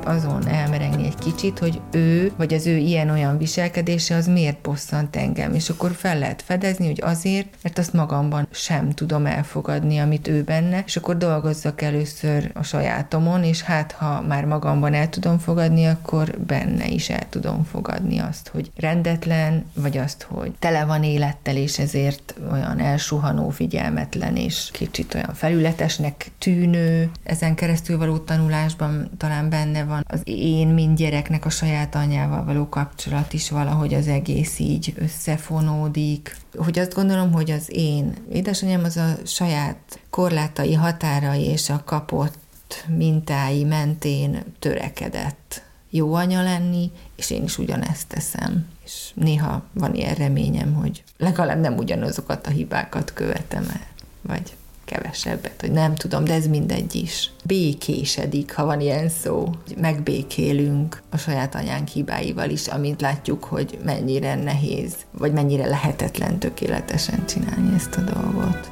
Azon 0.05 0.47
elmerengni 0.47 1.05
egy 1.05 1.15
kicsit, 1.15 1.59
hogy 1.59 1.81
ő, 1.91 2.31
vagy 2.37 2.53
az 2.53 2.67
ő 2.67 2.75
ilyen-olyan 2.75 3.37
viselkedése 3.37 4.15
az 4.15 4.27
miért 4.27 4.61
bosszant 4.61 5.15
engem, 5.15 5.53
és 5.53 5.69
akkor 5.69 5.91
fel 5.91 6.19
lehet 6.19 6.41
fedezni, 6.41 6.85
hogy 6.85 7.01
azért, 7.01 7.47
mert 7.61 7.77
azt 7.77 7.93
magamban 7.93 8.47
sem 8.51 8.91
tudom 8.91 9.25
elfogadni, 9.25 9.97
amit 9.97 10.27
ő 10.27 10.41
benne, 10.43 10.83
és 10.85 10.95
akkor 10.95 11.17
dolgozzak 11.17 11.81
először 11.81 12.51
a 12.53 12.63
sajátomon, 12.63 13.43
és 13.43 13.61
hát 13.61 13.91
ha 13.91 14.21
már 14.21 14.45
magamban 14.45 14.93
el 14.93 15.09
tudom 15.09 15.37
fogadni, 15.37 15.85
akkor 15.85 16.37
benne 16.47 16.87
is 16.87 17.09
el 17.09 17.29
tudom 17.29 17.63
fogadni 17.63 18.19
azt, 18.19 18.47
hogy 18.47 18.71
rendetlen, 18.75 19.65
vagy 19.73 19.97
azt, 19.97 20.27
hogy 20.29 20.51
tele 20.59 20.85
van 20.85 21.03
élettel, 21.03 21.55
és 21.55 21.79
ezért 21.79 22.35
olyan 22.51 22.79
elsuhanó, 22.79 23.49
figyelmetlen, 23.49 24.35
és 24.35 24.69
kicsit 24.71 25.13
olyan 25.13 25.33
felületesnek 25.33 26.31
tűnő, 26.37 27.11
ezen 27.23 27.55
keresztül 27.55 27.97
való 27.97 28.17
tanulásban 28.17 29.09
talán 29.17 29.49
benne 29.49 29.83
van 29.83 29.92
van 29.93 30.05
az 30.07 30.21
én, 30.23 30.67
mint 30.67 30.97
gyereknek 30.97 31.45
a 31.45 31.49
saját 31.49 31.95
anyával 31.95 32.43
való 32.43 32.69
kapcsolat 32.69 33.33
is 33.33 33.49
valahogy 33.49 33.93
az 33.93 34.07
egész 34.07 34.59
így 34.59 34.93
összefonódik. 34.97 36.37
Hogy 36.55 36.79
azt 36.79 36.93
gondolom, 36.93 37.31
hogy 37.31 37.51
az 37.51 37.65
én 37.67 38.13
édesanyám 38.31 38.83
az 38.83 38.97
a 38.97 39.15
saját 39.25 39.99
korlátai, 40.09 40.73
határai 40.73 41.43
és 41.43 41.69
a 41.69 41.83
kapott 41.85 42.85
mintái 42.87 43.63
mentén 43.63 44.43
törekedett 44.59 45.61
jó 45.89 46.13
anya 46.13 46.41
lenni, 46.41 46.91
és 47.15 47.29
én 47.29 47.43
is 47.43 47.57
ugyanezt 47.57 48.07
teszem. 48.07 48.67
És 48.85 49.11
néha 49.13 49.63
van 49.73 49.95
ilyen 49.95 50.15
reményem, 50.15 50.73
hogy 50.73 51.03
legalább 51.17 51.59
nem 51.59 51.77
ugyanazokat 51.77 52.47
a 52.47 52.49
hibákat 52.49 53.13
követem 53.13 53.63
el, 53.69 53.87
vagy 54.21 54.55
kevesebbet, 54.85 55.61
hogy 55.61 55.71
nem 55.71 55.95
tudom, 55.95 56.23
de 56.23 56.33
ez 56.33 56.47
mindegy 56.47 56.95
is. 56.95 57.31
Békésedik, 57.45 58.55
ha 58.55 58.65
van 58.65 58.81
ilyen 58.81 59.09
szó. 59.09 59.49
Megbékélünk 59.81 61.01
a 61.09 61.17
saját 61.17 61.55
anyánk 61.55 61.87
hibáival 61.87 62.49
is, 62.49 62.67
amint 62.67 63.01
látjuk, 63.01 63.43
hogy 63.43 63.77
mennyire 63.83 64.35
nehéz, 64.35 64.95
vagy 65.11 65.33
mennyire 65.33 65.65
lehetetlen 65.65 66.39
tökéletesen 66.39 67.25
csinálni 67.25 67.75
ezt 67.75 67.95
a 67.95 68.01
dolgot. 68.01 68.71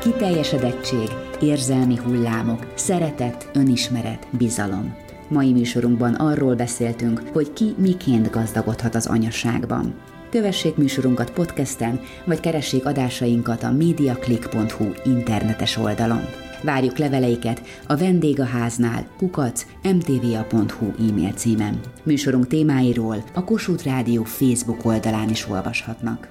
Kiteljesedettség, 0.00 1.08
érzelmi 1.40 1.96
hullámok, 1.96 2.72
szeretet, 2.74 3.50
önismeret, 3.52 4.26
bizalom. 4.30 4.96
Mai 5.28 5.52
műsorunkban 5.52 6.14
arról 6.14 6.54
beszéltünk, 6.54 7.22
hogy 7.32 7.52
ki 7.52 7.74
miként 7.78 8.30
gazdagodhat 8.30 8.94
az 8.94 9.06
anyaságban. 9.06 9.94
Kövessék 10.34 10.76
műsorunkat 10.76 11.30
podcasten, 11.30 12.00
vagy 12.24 12.40
keressék 12.40 12.86
adásainkat 12.86 13.62
a 13.62 13.70
mediaclick.hu 13.72 14.92
internetes 15.04 15.76
oldalon. 15.76 16.24
Várjuk 16.62 16.98
leveleiket 16.98 17.62
a 17.86 17.96
vendégháznál 17.96 19.06
kukac 19.16 19.66
mtva.hu 19.82 21.08
e-mail 21.08 21.32
címen. 21.32 21.80
Műsorunk 22.02 22.46
témáiról 22.46 23.24
a 23.34 23.44
Kossuth 23.44 23.84
Rádió 23.84 24.22
Facebook 24.22 24.84
oldalán 24.84 25.28
is 25.28 25.48
olvashatnak. 25.48 26.28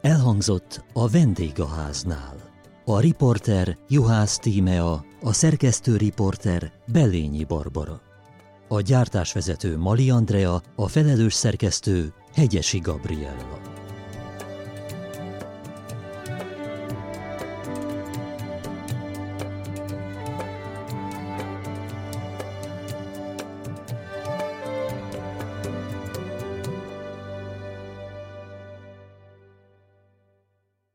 Elhangzott 0.00 0.84
a 0.92 1.08
vendégháznál. 1.08 2.36
A 2.84 3.00
riporter 3.00 3.76
Juhász 3.88 4.38
Tímea, 4.38 5.04
a 5.22 5.32
szerkesztő 5.32 5.96
riporter 5.96 6.72
Belényi 6.92 7.44
Barbara. 7.44 8.00
A 8.68 8.80
gyártásvezető 8.80 9.78
Mali 9.78 10.10
Andrea, 10.10 10.62
a 10.76 10.88
felelős 10.88 11.34
szerkesztő 11.34 12.12
Hegyesi 12.34 12.80
Gabriella. 12.80 13.69